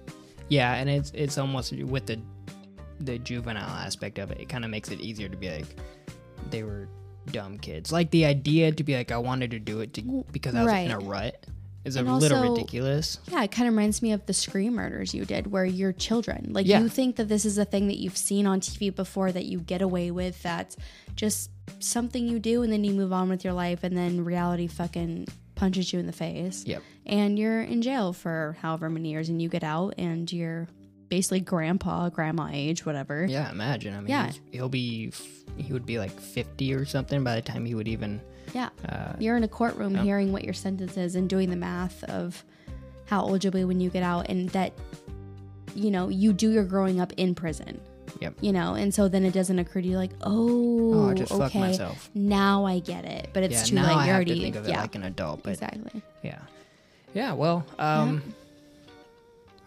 Yeah, 0.48 0.74
and 0.74 0.90
it's 0.90 1.10
it's 1.14 1.38
almost 1.38 1.72
with 1.72 2.04
the 2.06 2.20
the 3.00 3.18
juvenile 3.18 3.64
aspect 3.64 4.18
of 4.18 4.30
it. 4.30 4.40
It 4.40 4.48
kind 4.50 4.64
of 4.64 4.70
makes 4.70 4.90
it 4.90 5.00
easier 5.00 5.28
to 5.30 5.36
be 5.36 5.48
like 5.48 5.66
they 6.50 6.64
were 6.64 6.88
dumb 7.32 7.58
kids. 7.58 7.92
Like 7.92 8.10
the 8.10 8.26
idea 8.26 8.72
to 8.72 8.84
be 8.84 8.94
like 8.94 9.10
I 9.10 9.18
wanted 9.18 9.52
to 9.52 9.58
do 9.58 9.80
it 9.80 9.94
to, 9.94 10.24
because 10.32 10.54
I 10.54 10.64
was 10.64 10.72
in 10.72 10.90
a 10.90 10.98
rut 10.98 11.46
is 11.84 11.96
a 11.96 12.00
And 12.00 12.18
little 12.18 12.54
ridiculous. 12.54 13.18
Yeah, 13.30 13.42
it 13.44 13.50
kind 13.52 13.68
of 13.68 13.74
reminds 13.74 14.02
me 14.02 14.12
of 14.12 14.26
the 14.26 14.32
Scream 14.34 14.74
murders 14.74 15.14
you 15.14 15.24
did, 15.24 15.46
where 15.50 15.64
you're 15.64 15.92
children. 15.92 16.50
Like 16.52 16.66
Yeah. 16.66 16.80
you 16.80 16.88
think 16.88 17.16
that 17.16 17.28
this 17.28 17.44
is 17.44 17.56
a 17.58 17.64
thing 17.64 17.86
that 17.88 17.98
you've 17.98 18.16
seen 18.16 18.46
on 18.46 18.60
TV 18.60 18.94
before 18.94 19.32
that 19.32 19.46
you 19.46 19.58
get 19.60 19.80
away 19.82 20.10
with. 20.10 20.42
That's 20.42 20.76
just 21.16 21.50
something 21.78 22.28
you 22.28 22.38
do, 22.38 22.62
and 22.62 22.72
then 22.72 22.84
you 22.84 22.92
move 22.94 23.12
on 23.12 23.28
with 23.28 23.44
your 23.44 23.52
life, 23.54 23.84
and 23.84 23.96
then 23.96 24.24
reality 24.24 24.66
fucking 24.66 25.28
punches 25.54 25.92
you 25.92 25.98
in 25.98 26.06
the 26.06 26.12
face. 26.12 26.64
Yep. 26.66 26.82
and 27.06 27.38
you're 27.38 27.62
in 27.62 27.80
jail 27.82 28.12
for 28.12 28.56
however 28.60 28.90
many 28.90 29.10
years 29.10 29.28
and 29.30 29.40
you 29.40 29.48
get 29.48 29.64
out 29.64 29.94
and 29.96 30.30
you're 30.30 30.68
basically 31.08 31.40
grandpa, 31.40 32.08
grandma 32.08 32.48
age, 32.52 32.84
whatever. 32.86 33.24
Yeah, 33.26 33.50
imagine. 33.50 33.94
I 33.94 33.98
mean, 33.98 34.08
Yeah. 34.08 34.32
he'll 34.50 34.68
be 34.68 35.12
he 35.56 35.72
would 35.72 35.86
be 35.86 35.98
like 35.98 36.12
50 36.20 36.72
or 36.74 36.84
something 36.84 37.24
by 37.24 37.34
the 37.34 37.42
time 37.42 37.64
he 37.64 37.74
would 37.74 37.88
even 37.88 38.20
Yeah. 38.54 38.68
uh, 38.88 39.14
You're 39.18 39.36
in 39.36 39.42
a 39.42 39.48
courtroom 39.48 39.94
Yeah. 39.96 40.02
hearing 40.04 40.30
what 40.32 40.44
your 40.44 40.54
sentence 40.54 40.96
is 40.96 41.16
and 41.16 41.28
doing 41.28 41.50
the 41.50 41.56
math 41.56 42.04
of 42.04 42.44
how 43.06 43.22
old 43.22 43.42
you'll 43.42 43.52
be 43.52 43.64
when 43.64 43.80
you 43.80 43.90
get 43.90 44.02
out 44.04 44.28
and 44.28 44.48
that 44.50 44.72
you 45.74 45.90
know, 45.90 46.08
you 46.08 46.32
do 46.32 46.50
your 46.50 46.64
growing 46.64 47.00
up 47.00 47.12
in 47.16 47.34
prison. 47.34 47.80
Yep. 48.20 48.34
You 48.40 48.52
know, 48.52 48.74
and 48.74 48.92
so 48.92 49.06
then 49.08 49.24
it 49.24 49.32
doesn't 49.32 49.58
occur 49.58 49.80
to 49.80 49.86
you 49.86 49.96
like, 49.96 50.10
oh, 50.22 50.94
oh, 50.94 51.10
I 51.10 51.14
just 51.14 51.30
fucked 51.30 51.54
okay, 51.54 51.60
myself. 51.60 52.10
now 52.14 52.64
I 52.64 52.78
get 52.80 53.04
it. 53.04 53.28
But 53.32 53.42
it's 53.44 53.70
yeah, 53.70 53.82
too 53.82 53.86
late. 53.86 53.92
I 53.92 53.92
You're 53.92 54.00
have 54.06 54.14
already 54.14 54.34
to 54.34 54.40
think 54.40 54.56
of 54.56 54.66
it 54.66 54.70
yeah, 54.70 54.80
like 54.80 54.94
an 54.94 55.04
adult, 55.04 55.42
but 55.44 55.50
exactly. 55.50 56.02
yeah, 56.22 56.38
yeah. 57.14 57.32
Well, 57.34 57.64
um, 57.78 58.22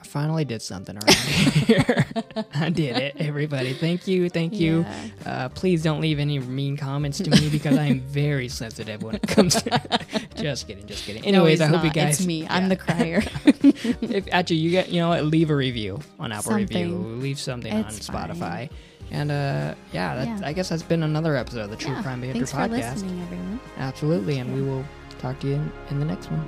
I 0.02 0.04
finally 0.04 0.46
did 0.46 0.62
something 0.64 0.96
around 0.98 1.14
here. 1.16 2.06
I 2.56 2.70
did 2.72 2.98
it, 2.98 3.16
everybody. 3.20 3.74
Thank 3.74 4.08
you, 4.08 4.30
thank 4.30 4.54
you. 4.54 4.80
Yeah. 4.82 5.10
Uh, 5.26 5.50
please 5.50 5.84
don't 5.84 6.02
leave 6.02 6.18
any 6.20 6.40
mean 6.40 6.76
comments 6.76 7.20
to 7.20 7.30
me 7.30 7.50
because 7.50 7.78
I 7.78 7.86
am 7.86 8.00
very 8.08 8.48
sensitive 8.50 9.04
when 9.04 9.16
it 9.16 9.22
comes. 9.28 9.62
to 9.62 9.80
Just 10.36 10.68
kidding, 10.68 10.88
just 10.88 11.06
kidding. 11.06 11.24
Anyways, 11.24 11.60
he's 11.60 11.62
I 11.62 11.68
hope 11.68 11.82
you 11.84 11.90
not. 11.90 11.96
guys. 11.96 12.18
It's 12.20 12.26
me. 12.28 12.44
yeah. 12.44 12.56
I'm 12.56 12.68
the 12.68 12.76
crier. 12.78 13.22
if 13.44 14.28
actually 14.32 14.56
you 14.58 14.72
get 14.72 14.90
you 14.90 15.00
know 15.02 15.10
what 15.10 15.24
leave 15.26 15.50
a 15.52 15.56
review 15.56 16.00
on 16.20 16.32
apple 16.32 16.54
review 16.54 16.88
leave 16.98 17.40
something 17.40 17.72
It's 17.72 18.10
on 18.10 18.14
fine. 18.16 18.30
spotify 18.36 18.70
and 19.12 19.32
uh 19.32 19.76
yeah, 19.94 20.16
that, 20.16 20.28
Yeah. 20.28 20.40
i 20.48 20.54
guess 20.54 20.70
that's 20.70 20.82
been 20.84 21.04
another 21.04 21.36
episode 21.36 21.62
of 21.62 21.70
the 21.70 21.76
true 21.76 21.94
crime 22.02 22.22
behavior 22.22 22.46
Thanks 22.46 22.52
for 22.52 22.58
podcast 22.58 22.94
listening, 22.94 23.22
everyone. 23.22 23.60
absolutely 23.78 24.40
and 24.40 24.54
we 24.54 24.62
will 24.62 24.84
talk 25.20 25.40
to 25.42 25.48
you 25.48 25.54
in, 25.56 25.72
in 25.92 26.00
the 26.00 26.06
next 26.06 26.30
one 26.32 26.44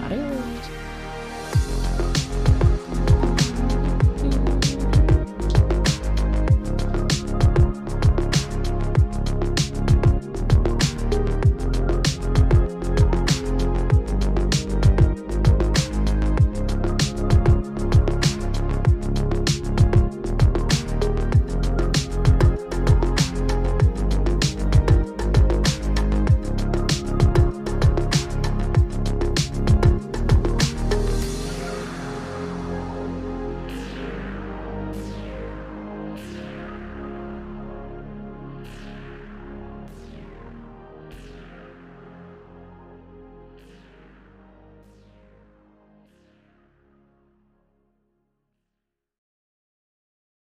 Bye. 0.00 0.06
adios 0.06 0.35